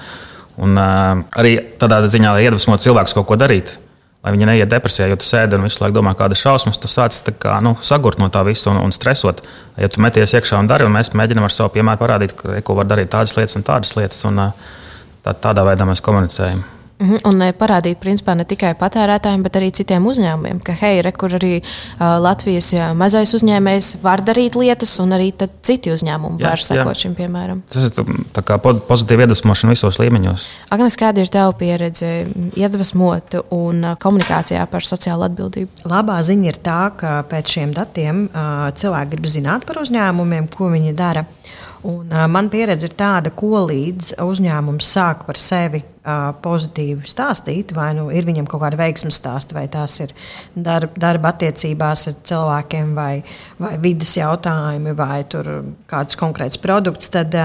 Un, 0.57 0.77
uh, 0.77 1.23
arī 1.31 1.59
tādā 1.79 2.03
ziņā, 2.07 2.33
lai 2.33 2.43
iedvesmotu 2.43 2.83
cilvēkus 2.83 3.13
kaut 3.13 3.27
ko 3.27 3.35
darīt 3.35 3.77
lai 4.23 4.33
viņi 4.35 4.49
neiet 4.49 4.71
depresijā, 4.71 5.07
jo 5.11 5.19
tu 5.19 5.27
sēdi 5.27 5.55
un 5.55 5.63
visu 5.67 5.83
laiku 5.83 5.95
domā, 5.95 6.15
kādas 6.19 6.41
šausmas, 6.43 6.79
tu 6.81 6.91
sāc 6.91 7.15
kā, 7.39 7.59
nu, 7.63 7.75
sagurt 7.85 8.19
no 8.19 8.27
tā 8.33 8.43
visa 8.47 8.71
un, 8.73 8.81
un 8.83 8.95
stresot. 8.95 9.43
Ja 9.79 9.87
tu 9.91 10.03
meties 10.03 10.35
iekšā 10.35 10.59
un 10.59 10.67
dari, 10.67 10.87
un 10.87 10.95
mēs 10.95 11.13
mēģinām 11.15 11.47
ar 11.47 11.55
savu 11.55 11.71
piemēru 11.77 12.01
parādīt, 12.01 12.35
ka, 12.39 12.59
ko 12.65 12.75
var 12.81 12.89
darīt 12.89 13.13
tādas 13.13 13.37
lietas 13.37 13.55
un 13.55 13.67
tādas 13.67 13.95
lietas, 13.95 14.19
un 14.27 14.43
tā, 14.43 15.33
tādā 15.33 15.63
veidā 15.67 15.87
mēs 15.87 16.03
komunicējam. 16.03 16.65
Mhm, 16.99 17.21
un 17.29 17.43
parādīt, 17.55 17.95
principā, 18.01 18.33
ne 18.35 18.43
tikai 18.43 18.73
patērētājiem, 18.75 19.43
bet 19.45 19.55
arī 19.55 19.69
citiem 19.71 20.03
uzņēmumiem, 20.09 20.57
ka, 20.67 20.73
hei, 20.81 20.97
re, 21.05 21.13
kur 21.15 21.31
arī 21.37 21.61
uh, 21.61 22.17
Latvijas 22.19 22.73
jā, 22.73 22.89
mazais 22.97 23.31
uzņēmējs 23.37 23.93
var 24.03 24.19
darīt 24.27 24.57
lietas, 24.59 24.97
un 24.99 25.15
arī 25.15 25.29
citi 25.63 25.93
uzņēmumi 25.93 26.43
jā, 26.43 26.49
var 26.51 26.63
sekot 26.65 26.99
šim 26.99 27.13
piemēram. 27.15 27.61
Tas 27.71 27.87
ir 27.87 28.81
pozitīvi 28.89 29.23
iedvesmošana 29.23 29.77
visos 29.77 29.99
līmeņos. 30.01 30.47
Agnes, 30.75 30.97
kāda 30.99 31.23
ir 31.23 31.31
tava 31.31 31.53
pieredze 31.55 32.09
iedvesmot 32.59 33.39
un 33.55 33.93
komunikācijā 34.03 34.65
par 34.67 34.83
sociālo 34.83 35.29
atbildību? 35.29 35.85
Labā 35.87 36.17
ziņa 36.27 36.51
ir 36.51 36.59
tā, 36.65 36.81
ka 36.99 37.21
pēc 37.31 37.55
šiem 37.55 37.71
datiem 37.77 38.25
uh, 38.27 38.67
cilvēki 38.75 39.15
grib 39.15 39.31
zināt 39.31 39.63
par 39.69 39.79
uzņēmumiem, 39.85 40.51
ko 40.51 40.67
viņi 40.75 40.91
dara. 40.99 41.23
Un, 41.87 42.11
uh, 42.11 42.25
man 42.27 42.51
pieredze 42.51 42.89
ir 42.89 42.99
tāda, 42.99 43.31
ko 43.31 43.63
līdz 43.69 44.17
uzņēmums 44.19 44.91
sāk 44.97 45.23
par 45.29 45.39
sevi 45.39 45.85
pozitīvi 46.43 47.09
stāstīt, 47.09 47.73
vai 47.75 47.91
nu 47.97 48.07
ir 48.13 48.25
viņam 48.27 48.47
kaut 48.49 48.63
kāda 48.63 48.79
veiksmes 48.79 49.19
stāsta, 49.19 49.55
vai 49.57 49.67
tās 49.71 49.97
ir 50.05 50.13
darba, 50.55 50.93
darba 50.95 51.33
attiecībās 51.33 52.07
ar 52.09 52.15
cilvēkiem, 52.31 52.93
vai, 52.95 53.21
vai 53.59 53.73
vidas 53.83 54.15
jautājumi, 54.17 54.95
vai 54.97 55.21
kāds 55.91 56.19
konkrēts 56.19 56.61
produkts, 56.63 57.11
tad 57.13 57.35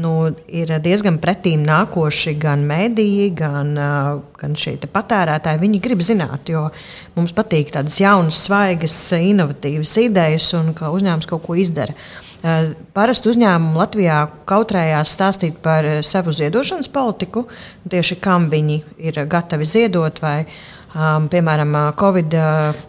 nu, 0.00 0.14
ir 0.46 0.72
diezgan 0.82 1.18
pretīm 1.22 1.66
nākoši 1.66 2.36
gan 2.40 2.64
mēdīji, 2.68 3.28
gan, 3.42 3.74
gan 4.40 4.56
šie 4.56 4.78
patērētāji. 4.86 5.62
Viņi 5.66 5.82
grib 5.82 6.06
zināt, 6.06 6.48
jo 6.52 6.68
mums 7.18 7.34
patīk 7.36 7.74
tādas 7.74 8.00
jaunas, 8.00 8.40
svaigas, 8.46 8.96
inovatīvas 9.18 9.98
idejas 10.06 10.52
un 10.58 10.74
ka 10.78 10.94
uzņēmums 10.94 11.30
kaut 11.30 11.48
ko 11.48 11.58
izdara. 11.58 11.96
Parasti 12.96 13.28
uzņēmumi 13.28 13.76
Latvijā 13.76 14.20
kautrējās 14.48 15.10
stāstīt 15.12 15.58
par 15.60 15.84
savu 16.06 16.32
ziedošanas 16.32 16.88
politiku, 16.88 17.42
tieši 17.88 18.18
kam 18.20 18.48
viņi 18.52 18.80
ir 19.08 19.22
gatavi 19.30 19.68
ziedot. 19.68 20.20
Vai, 20.22 20.44
um, 20.94 21.28
piemēram, 21.32 21.76
Covid 22.00 22.36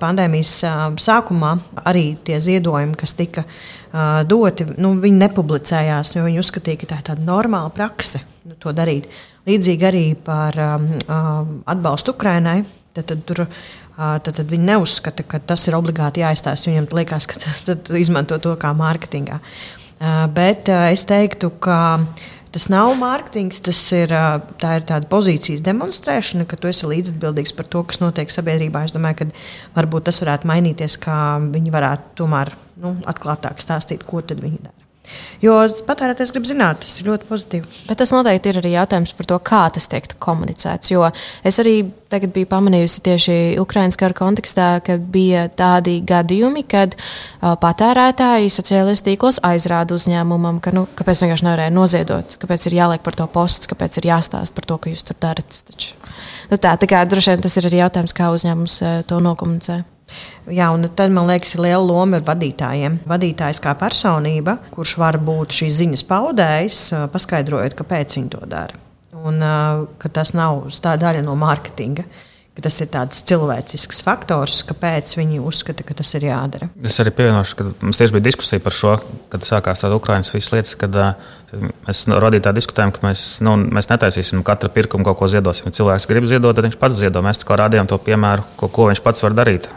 pandēmijas 0.01 0.55
um, 0.67 0.97
sākumā 1.01 1.55
arī 1.85 2.05
tie 2.25 2.41
ziedojumi, 2.43 2.97
kas 2.99 3.15
tika 3.19 3.45
uh, 3.45 4.21
doti, 4.27 4.67
nu, 4.81 4.95
viņi 5.01 5.23
nepublicējās, 5.25 6.15
jo 6.17 6.25
viņi 6.27 6.41
uzskatīja, 6.43 6.81
ka 6.81 6.91
tā 6.91 7.01
ir 7.01 7.07
tāda 7.11 7.27
normāla 7.27 7.71
prakse 7.75 8.23
nu, 8.43 8.57
to 8.59 8.73
darīt. 8.75 9.09
Līdzīgi 9.47 9.87
arī 9.87 10.05
par 10.25 10.57
um, 10.61 10.89
atbalstu 11.65 12.13
Ukrainai. 12.17 12.61
Tad, 12.91 13.05
tad 13.07 13.21
tur 13.23 13.45
tad, 13.95 14.33
tad 14.35 14.49
viņi 14.49 14.67
neuzskata, 14.67 15.25
ka 15.27 15.39
tas 15.51 15.63
ir 15.69 15.77
obligāti 15.77 16.23
jāizstāsta. 16.23 16.71
Viņiem 16.71 16.89
liekas, 16.97 17.27
ka 17.29 17.39
tas 17.43 17.63
izmanto 17.99 18.39
to 18.41 18.55
kā 18.59 18.73
mārketingā. 18.77 19.39
Bet 20.33 20.69
es 20.73 21.05
teiktu, 21.05 21.51
ka 21.61 21.77
tas 22.51 22.67
nav 22.71 22.93
mārketings, 22.99 23.61
tas 23.63 23.79
ir, 23.95 24.11
tā 24.61 24.75
ir 24.79 24.85
tāda 24.89 25.07
pozīcijas 25.11 25.63
demonstrēšana, 25.65 26.47
ka 26.49 26.59
tu 26.59 26.71
esi 26.71 26.89
līdzatbildīgs 26.91 27.55
par 27.57 27.69
to, 27.71 27.85
kas 27.87 28.01
notiek 28.03 28.33
sabiedrībā. 28.33 28.83
Es 28.87 28.95
domāju, 28.95 29.23
ka 29.23 29.29
varbūt 29.79 30.09
tas 30.09 30.21
varētu 30.23 30.51
mainīties, 30.51 30.99
kā 31.01 31.17
viņi 31.45 31.73
varētu 31.73 32.13
tomēr 32.23 32.53
nu, 32.83 32.97
atklātāk 33.09 33.63
stāstīt, 33.63 34.05
ko 34.07 34.23
viņi 34.25 34.61
dara. 34.61 34.80
Jo 35.41 35.55
patērētājs 35.87 36.31
grib 36.35 36.45
zināt, 36.45 36.83
tas 36.83 36.99
ir 37.01 37.07
ļoti 37.09 37.25
pozitīvi. 37.27 37.69
Bet 37.87 37.99
tas 38.01 38.11
noteikti 38.13 38.51
ir 38.51 38.59
arī 38.61 38.73
jautājums 38.75 39.13
par 39.17 39.27
to, 39.31 39.37
kā 39.41 39.61
tas 39.73 39.87
tiek 39.89 40.05
komunicēts. 40.21 40.91
Jo 40.93 41.07
es 41.47 41.57
arī 41.63 41.75
biju 42.11 42.49
pamanījusi 42.51 43.01
tieši 43.07 43.37
Ukraiņas 43.61 43.97
kara 43.99 44.15
kontekstā, 44.17 44.67
ka 44.85 44.99
bija 45.01 45.47
tādi 45.57 45.97
gadījumi, 46.05 46.63
kad 46.69 46.93
uh, 46.93 47.55
patērētāji 47.61 48.51
sociālajos 48.53 49.03
tīklos 49.07 49.41
aizrāda 49.47 49.97
uzņēmumam, 49.97 50.59
ka 50.61 50.75
nu, 50.75 50.85
kāpēc 50.99 51.23
vienkārši 51.25 51.47
nevarēja 51.47 51.73
noziedot, 51.73 52.37
kāpēc 52.41 52.67
ir 52.69 52.77
jāliek 52.77 53.05
par 53.05 53.17
to 53.17 53.25
posts, 53.31 53.69
kāpēc 53.71 53.97
ir 53.97 54.11
jāstāsta 54.11 54.57
par 54.57 54.69
to, 54.69 54.77
ka 54.77 54.93
jūs 54.93 55.07
tur 55.07 55.17
darat. 55.23 55.63
Taču, 55.71 55.95
nu 56.51 56.61
tā, 56.61 56.75
tā 56.77 56.91
kā 56.91 57.01
droši 57.09 57.33
vien 57.33 57.47
tas 57.47 57.57
ir 57.57 57.71
arī 57.71 57.81
jautājums, 57.81 58.13
kā 58.17 58.29
uzņēmums 58.35 58.77
uh, 58.85 59.01
to 59.09 59.23
nokomunicē. 59.23 59.81
Jā, 60.51 60.71
un 60.73 60.87
tad 60.97 61.13
man 61.13 61.29
liekas, 61.29 61.53
ir 61.55 61.63
liela 61.67 61.83
loma 61.85 62.17
ir 62.17 62.25
vadītājiem. 62.25 63.01
Vadītājs 63.09 63.61
kā 63.61 63.75
personība, 63.77 64.57
kurš 64.73 64.95
var 65.01 65.19
būt 65.21 65.59
šīs 65.59 65.77
ziņas 65.83 66.07
paudējs, 66.09 66.87
paskaidrojot, 67.13 67.77
kāpēc 67.77 68.17
viņi 68.17 68.33
to 68.33 68.41
dara. 68.49 68.81
Un 69.21 69.37
ka 70.01 70.09
tas 70.09 70.33
nav 70.33 70.65
daļa 70.81 71.21
no 71.27 71.37
mārketinga. 71.37 72.07
Tas 72.61 72.75
ir 72.83 72.89
tāds 72.93 73.23
cilvēcisks 73.25 74.03
faktors, 74.05 74.59
kāpēc 74.69 75.15
viņi 75.17 75.39
uzskata, 75.41 75.85
ka 75.87 75.95
tas 75.97 76.09
ir 76.19 76.27
jādara. 76.27 76.67
Es 76.85 76.99
arī 77.01 77.13
pievienošu, 77.17 77.55
ka 77.57 77.65
mums 77.79 77.97
tieši 77.97 78.13
bija 78.13 78.27
diskusija 78.27 78.61
par 78.61 78.75
šo, 78.75 78.91
kad 79.31 79.47
sākās 79.47 79.81
tāda 79.81 79.97
Ukraiņas 79.97 80.29
visas 80.35 80.51
lietas, 80.53 80.75
kad 80.77 80.97
uh, 80.99 81.31
mēs 81.87 82.03
radītājā 82.11 82.53
diskutējām, 82.59 82.93
ka 82.93 83.05
mēs, 83.07 83.23
nu, 83.47 83.55
mēs 83.79 83.89
netaisīsim 83.89 84.43
katra 84.45 84.69
pirkuma 84.73 85.07
kaut 85.07 85.17
ko 85.23 85.31
ziedosim. 85.31 85.71
Cilvēks 85.73 86.05
grib 86.11 86.27
ziedot, 86.29 86.53
tad 86.53 86.67
viņš 86.67 86.77
pats 86.81 86.99
ziedo. 86.99 87.23
Mēs 87.25 87.41
kā 87.47 87.57
rādījām 87.57 87.89
to 87.89 87.97
piemēru, 88.03 88.45
ko, 88.59 88.69
ko 88.69 88.91
viņš 88.91 89.01
pats 89.07 89.25
var 89.25 89.37
darīt. 89.41 89.71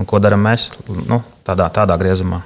Un 0.00 0.08
ko 0.08 0.20
darām 0.22 0.44
mēs 0.46 0.70
nu, 0.88 1.20
tādā, 1.44 1.68
tādā 1.74 1.98
griezumā? 2.00 2.40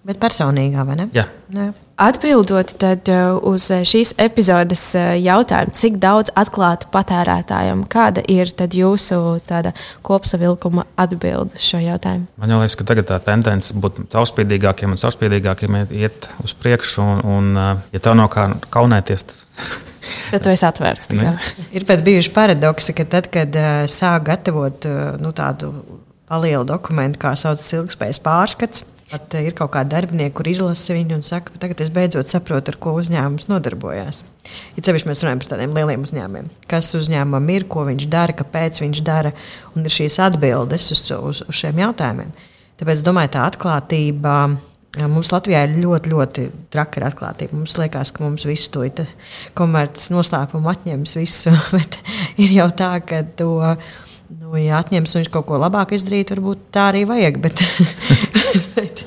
Bet 0.00 0.16
personīgā, 0.16 0.80
vai 0.88 0.94
ne? 0.96 1.04
Jā. 1.12 1.26
Jā. 1.52 1.66
Atbildot 2.00 2.72
uh, 3.12 3.34
uz 3.50 3.66
šīs 3.68 4.14
epizodes 4.16 4.80
uh, 4.96 5.10
jautājumu, 5.20 5.74
cik 5.76 5.98
daudz 6.00 6.32
atklātu 6.40 6.88
patērētājiem, 6.94 7.82
kāda 7.92 8.24
ir 8.32 8.48
jūsu 8.48 9.18
kopsavilkuma 10.06 10.86
atbilde 10.96 11.60
šo 11.60 11.82
jautājumu? 11.84 12.30
Man 12.40 12.56
liekas, 12.56 12.78
ka 12.80 12.88
tagad 12.88 13.10
tā 13.12 13.20
tendence 13.28 13.76
būt 13.76 14.00
caurspīdīgākiem 14.14 14.96
un 14.96 15.02
caurspīdīgākiem 15.02 15.78
iet 15.92 16.30
uz 16.40 16.56
priekšu, 16.56 17.04
un, 17.04 17.22
un 17.36 17.52
uh, 17.60 17.86
ja 17.92 18.00
tev 18.00 18.16
nav 18.16 18.32
kā 18.32 18.48
kaunēties, 18.72 19.28
tad. 19.28 19.46
Tad 20.30 20.42
tu 20.42 20.50
esi 20.50 20.64
atvērts. 20.66 21.10
ir 21.76 21.84
pat 21.86 22.00
bijuši 22.06 22.32
paradoksi, 22.34 22.94
ka 22.96 23.04
tad, 23.04 23.28
kad 23.30 23.54
uh, 23.58 23.84
sāk 23.90 24.24
gatavot 24.30 24.88
uh, 24.88 25.18
nu, 25.20 25.30
tādu 25.36 25.74
lielu 26.38 26.64
dokumentu, 26.68 27.18
kā 27.22 27.34
sauc 27.38 27.62
ilgspējas 27.80 28.22
pārskats. 28.22 28.86
Pat 29.10 29.34
ir 29.40 29.56
kaut 29.58 29.72
kāda 29.74 29.96
darbinieka, 29.96 30.36
kur 30.38 30.46
izlasa 30.46 30.94
viņu 30.94 31.16
un 31.16 31.24
saka, 31.26 31.50
ka 31.50 31.64
tagad 31.64 31.80
es 31.82 31.88
beidzot 31.90 32.30
saprotu, 32.30 32.70
ar 32.70 32.76
ko 32.78 32.92
uzņēmums 33.00 33.48
nodarbojās. 33.50 34.20
Ir 34.78 34.86
sevišķi 34.86 35.10
mēs 35.10 35.24
runājam 35.24 35.42
par 35.42 35.50
tādiem 35.50 35.74
lieliem 35.74 36.04
uzņēmumiem. 36.06 36.52
Kas 36.70 36.92
uzņēmumam 36.94 37.50
ir, 37.50 37.66
ko 37.66 37.82
viņš 37.88 38.06
dara, 38.12 38.36
kāpēc 38.38 38.78
viņš 38.84 39.02
dara, 39.02 39.34
un 39.74 39.82
ir 39.82 39.96
šīs 39.96 40.20
atbildes 40.22 40.86
uz, 40.94 41.02
uz, 41.18 41.42
uz 41.42 41.58
šiem 41.58 41.82
jautājumiem. 41.82 42.30
Tāpēc, 42.78 43.02
domāju, 43.02 43.34
tā 43.34 43.48
atklātība 43.50 44.36
Jā, 44.98 45.06
mums 45.06 45.28
Latvijā 45.30 45.60
ir 45.68 45.76
ļoti, 45.84 46.10
ļoti 46.10 46.44
traka 46.74 47.04
atklātība. 47.06 47.54
Mums 47.54 47.76
liekas, 47.78 48.10
ka 48.10 48.24
mums 48.24 48.42
visu 48.48 48.72
to 48.74 49.04
komerces 49.54 50.10
noslēpumu 50.10 50.66
atņems 50.72 51.14
visu, 51.14 51.52
bet 51.76 52.00
ir 52.42 52.56
jau 52.56 52.66
tā, 52.74 52.96
ka 53.06 53.22
to. 53.38 53.76
Nu, 54.50 54.58
ja 54.58 54.80
atņems 54.82 55.12
viņš 55.14 55.28
kaut 55.30 55.46
ko 55.46 55.58
labāk 55.62 55.92
izdarīt, 55.94 56.32
varbūt 56.34 56.62
tā 56.74 56.88
arī 56.90 57.04
vajag. 57.06 57.36
Bet, 57.44 57.60
bet, 58.74 59.02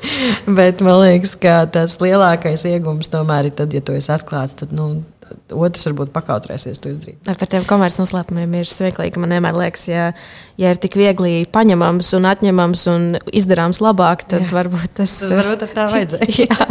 bet 0.47 0.83
man 0.85 1.01
liekas, 1.01 1.33
ka 1.35 1.57
tas 1.67 1.97
lielākais 1.99 2.63
iegūms 2.69 3.11
tomēr 3.11 3.49
ir 3.49 3.57
tad, 3.57 3.75
ja 3.75 3.81
tu 3.83 3.91
esi 3.97 4.07
atklāts. 4.15 4.55
Tad, 4.61 4.71
nu, 4.71 5.01
otrs 5.53 5.87
varbūt 5.89 6.13
pakautrēsies 6.15 6.81
to 6.81 6.93
izdarīt. 6.93 7.19
Par 7.25 7.49
tiem 7.49 7.65
komerces 7.67 8.01
noslēpumiem 8.01 8.57
ir 8.59 8.69
smieklīgi. 8.69 9.21
Man 9.21 9.35
vienmēr 9.35 9.57
liekas, 9.57 9.85
ja, 9.89 10.09
ja 10.59 10.73
ir 10.73 10.79
tik 10.81 10.97
viegli 10.99 11.43
paņemams 11.53 12.11
un 12.17 12.27
atņemams 12.29 12.85
un 12.93 13.07
izdarāms 13.33 13.81
labāk, 13.83 14.25
tad 14.29 14.47
jā. 14.47 14.51
varbūt 14.55 14.95
tas 15.01 15.15
ir. 15.27 15.35
Varbūt 15.39 15.65
tā 15.75 15.87
vajadzēja. 15.93 16.29
jā, 16.45 16.67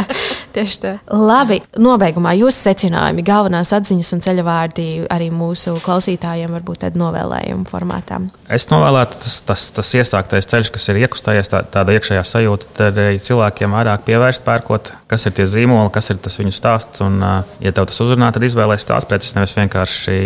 tieši 0.55 0.79
tā. 0.83 0.93
Labi, 1.13 1.59
nobeigumā 1.81 2.35
jūsu 2.39 2.69
secinājumi, 2.69 3.25
galvenās 3.27 3.73
atziņas 3.75 4.13
un 4.17 4.23
ceļavārdi 4.27 4.87
arī 5.13 5.29
mūsu 5.33 5.75
klausītājiem 5.83 6.53
varbūt 6.57 6.83
tādu 6.85 7.01
novēlējumu 7.03 7.67
formātā. 7.69 8.21
Es 8.53 8.67
novēlētu 8.71 9.19
tas, 9.23 9.39
tas, 9.47 9.67
tas 9.75 9.93
iesāktais 9.97 10.49
ceļš, 10.49 10.73
kas 10.73 10.89
ir 10.91 11.03
iekustējies, 11.03 11.51
tā, 11.51 11.63
tāda 11.73 11.95
iekšējā 11.97 12.23
sajūta, 12.27 12.71
tad 12.77 12.99
cilvēkiem 13.23 13.73
vairāk 13.73 14.05
pievērst 14.07 14.43
pērkot, 14.45 14.91
kas 15.11 15.27
ir 15.27 15.35
tie 15.37 15.45
zīmoli, 15.49 15.91
kas 15.93 16.11
ir 16.13 16.19
tas 16.23 16.37
viņu 16.39 16.53
stāsts. 16.55 17.03
Un, 17.05 17.19
ja 17.63 17.73
tev 17.75 17.87
tas 17.89 18.01
uzrunā, 18.03 18.31
tad 18.33 18.45
izvēlēsies 18.53 18.89
tās 18.89 19.07
preces, 19.09 19.33
nevis 19.37 19.55
vienkārši 19.57 20.17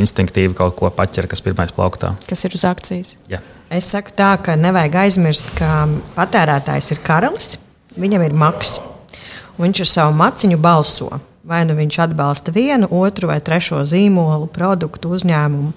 instinktīvi 0.00 0.54
kaut 0.58 0.76
ko 0.78 0.90
paķer, 0.94 1.28
kas 1.30 1.42
pirmais 1.44 1.72
plauktā. 1.74 2.14
Kas 2.28 2.44
ir 2.46 2.54
uz 2.56 2.64
akcijas? 2.66 3.16
Ja. 3.30 3.42
Es 3.70 3.90
saku 3.92 4.14
tā, 4.16 4.32
ka 4.42 4.56
nevajag 4.58 4.96
aizmirst, 5.04 5.50
ka 5.58 5.84
patērētājs 6.16 6.92
ir 6.94 7.02
karalis, 7.06 7.56
viņam 7.98 8.24
ir 8.26 8.36
maks. 8.38 8.78
Viņš 9.60 9.84
ar 9.84 9.90
savu 9.90 10.16
maciņu 10.18 10.58
balso. 10.62 11.10
Vai 11.50 11.62
nu 11.64 11.74
viņš 11.74 11.96
atbalsta 12.04 12.52
vienu, 12.52 12.86
otru 13.00 13.30
vai 13.30 13.38
trešo 13.42 13.80
zīmolu, 13.88 14.50
produktu, 14.52 15.14
uzņēmumu, 15.16 15.70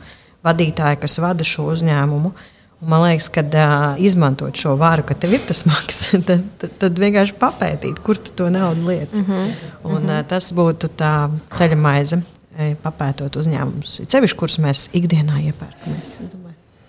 vadītāju, 0.44 1.00
kas 1.02 1.16
vada 1.24 1.46
šo 1.48 1.70
uzņēmumu. 1.72 2.34
Un 2.34 2.53
man 2.90 3.06
liekas, 3.06 3.30
ka 3.34 3.44
uh, 3.44 3.86
izmantot 4.02 4.58
šo 4.60 4.76
vāru, 4.80 5.06
ka 5.08 5.18
tev 5.20 5.38
ir 5.38 5.46
tas 5.48 5.64
maksas, 5.70 6.14
tad, 6.28 6.44
tad, 6.62 6.76
tad 6.82 7.00
vienkārši 7.04 7.38
papētīt, 7.40 8.02
kur 8.06 8.20
tu 8.20 8.36
to 8.44 8.50
naudu 8.54 8.90
lieti. 8.90 9.22
Mm 9.22 9.26
-hmm. 9.30 9.56
Un, 9.84 10.10
uh, 10.10 10.26
tas 10.28 10.52
būtu 10.54 10.92
tā 10.98 11.30
ceļa 11.56 11.80
maize, 11.80 12.22
papētot 12.84 13.36
uzņēmumus, 13.36 14.02
ceļš, 14.08 14.36
kurus 14.38 14.60
mēs 14.60 14.90
ikdienā 14.94 15.42
iepērkamies. 15.50 16.20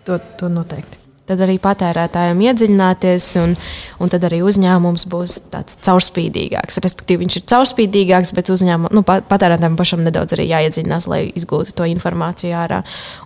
To, 0.04 0.18
to 0.36 0.48
noteikti 0.48 1.03
tad 1.28 1.40
arī 1.44 1.56
patērētājiem 1.62 2.40
iedziļināties, 2.44 3.28
un, 3.40 3.54
un 4.02 4.12
tad 4.12 4.26
arī 4.28 4.42
uzņēmums 4.44 5.06
būs 5.12 5.38
tāds 5.52 5.78
caurspīdīgāks. 5.86 6.80
Respektīvi, 6.84 7.22
viņš 7.24 7.38
ir 7.40 7.46
caurspīdīgāks, 7.52 8.34
bet 8.36 8.52
uzņēmum, 8.54 8.92
nu, 8.94 9.04
patērētājiem 9.04 9.78
pašam 9.80 10.04
nedaudz 10.04 10.36
arī 10.36 10.48
jāiedziļinās, 10.50 11.08
lai 11.10 11.22
iegūtu 11.30 11.76
to 11.78 11.88
informāciju 11.88 12.58
ārā. 12.60 12.82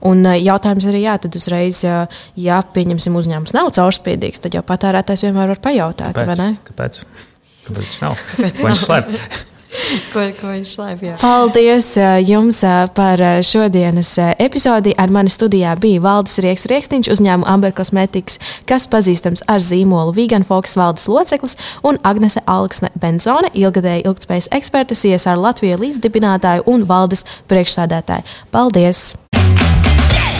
Un 0.08 0.22
eh, 0.30 0.38
jautājums 0.44 0.86
arī, 0.90 1.02
jā, 1.08 1.18
tad 1.26 1.38
uzreiz, 1.38 1.82
ja 2.38 2.62
pieņemsim, 2.74 3.18
uzņēmums 3.18 3.56
nav 3.56 3.72
caurspīdīgs, 3.76 4.46
tad 4.46 4.58
jau 4.58 4.64
patērētājs 4.66 5.26
vienmēr 5.26 5.54
var 5.56 5.62
pajautāt, 5.68 6.14
Kāpēc? 6.14 6.32
vai 6.32 6.38
ne? 6.40 6.50
Kāpēc? 6.70 7.04
Kāpēc 7.66 7.84
viņš 7.84 8.02
nav? 8.06 8.18
Kāpēc 8.34 8.66
viņš 8.68 8.84
slēpj? 8.86 9.56
ko, 10.12 10.24
ko 10.38 10.52
viņš 10.52 10.72
slēpj. 10.76 11.12
Paldies 11.22 11.90
jums 12.26 12.62
par 12.96 13.22
šodienas 13.46 14.14
epizodi. 14.38 14.94
Ar 14.98 15.12
mani 15.14 15.32
studijā 15.32 15.74
bija 15.80 16.02
Valdis 16.04 16.38
Rieks, 16.44 16.66
Rieksniņš, 16.70 17.12
uzņēmuma 17.14 17.48
Amber 17.50 17.74
Cosmetics, 17.76 18.38
kas 18.68 18.88
pazīstams 18.90 19.44
ar 19.50 19.62
zīmolu 19.64 20.14
Vegan 20.16 20.46
Fox 20.48 20.76
valdes 20.78 21.08
loceklis, 21.10 21.58
un 21.86 22.00
Agnese 22.08 22.42
Alksne 22.46 22.92
Benzone, 22.98 23.52
ilgadēja 23.54 24.06
ilgspējas 24.08 24.50
eksperte, 24.56 24.98
CSR 24.98 25.40
Latvijas 25.40 25.82
līdzdibinātāja 25.82 26.66
un 26.66 26.86
valdes 26.88 27.24
priekšsādātāja. 27.50 28.26
Paldies! 28.54 29.14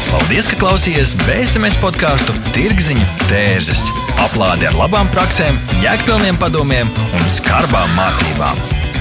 Paldies, 0.09 0.49
ka 0.49 0.57
klausījāties 0.57 1.13
BSMS 1.27 1.77
podkāstu 1.83 2.33
Tirziņu 2.55 3.05
tērzes. 3.29 3.85
Aplādi 4.25 4.71
ar 4.71 4.81
labām 4.81 5.13
praktiskām, 5.13 5.61
jēgpilniem 5.85 6.41
padomiem 6.41 6.91
un 7.13 7.31
skarbām 7.37 7.93
mācībām. 7.99 8.78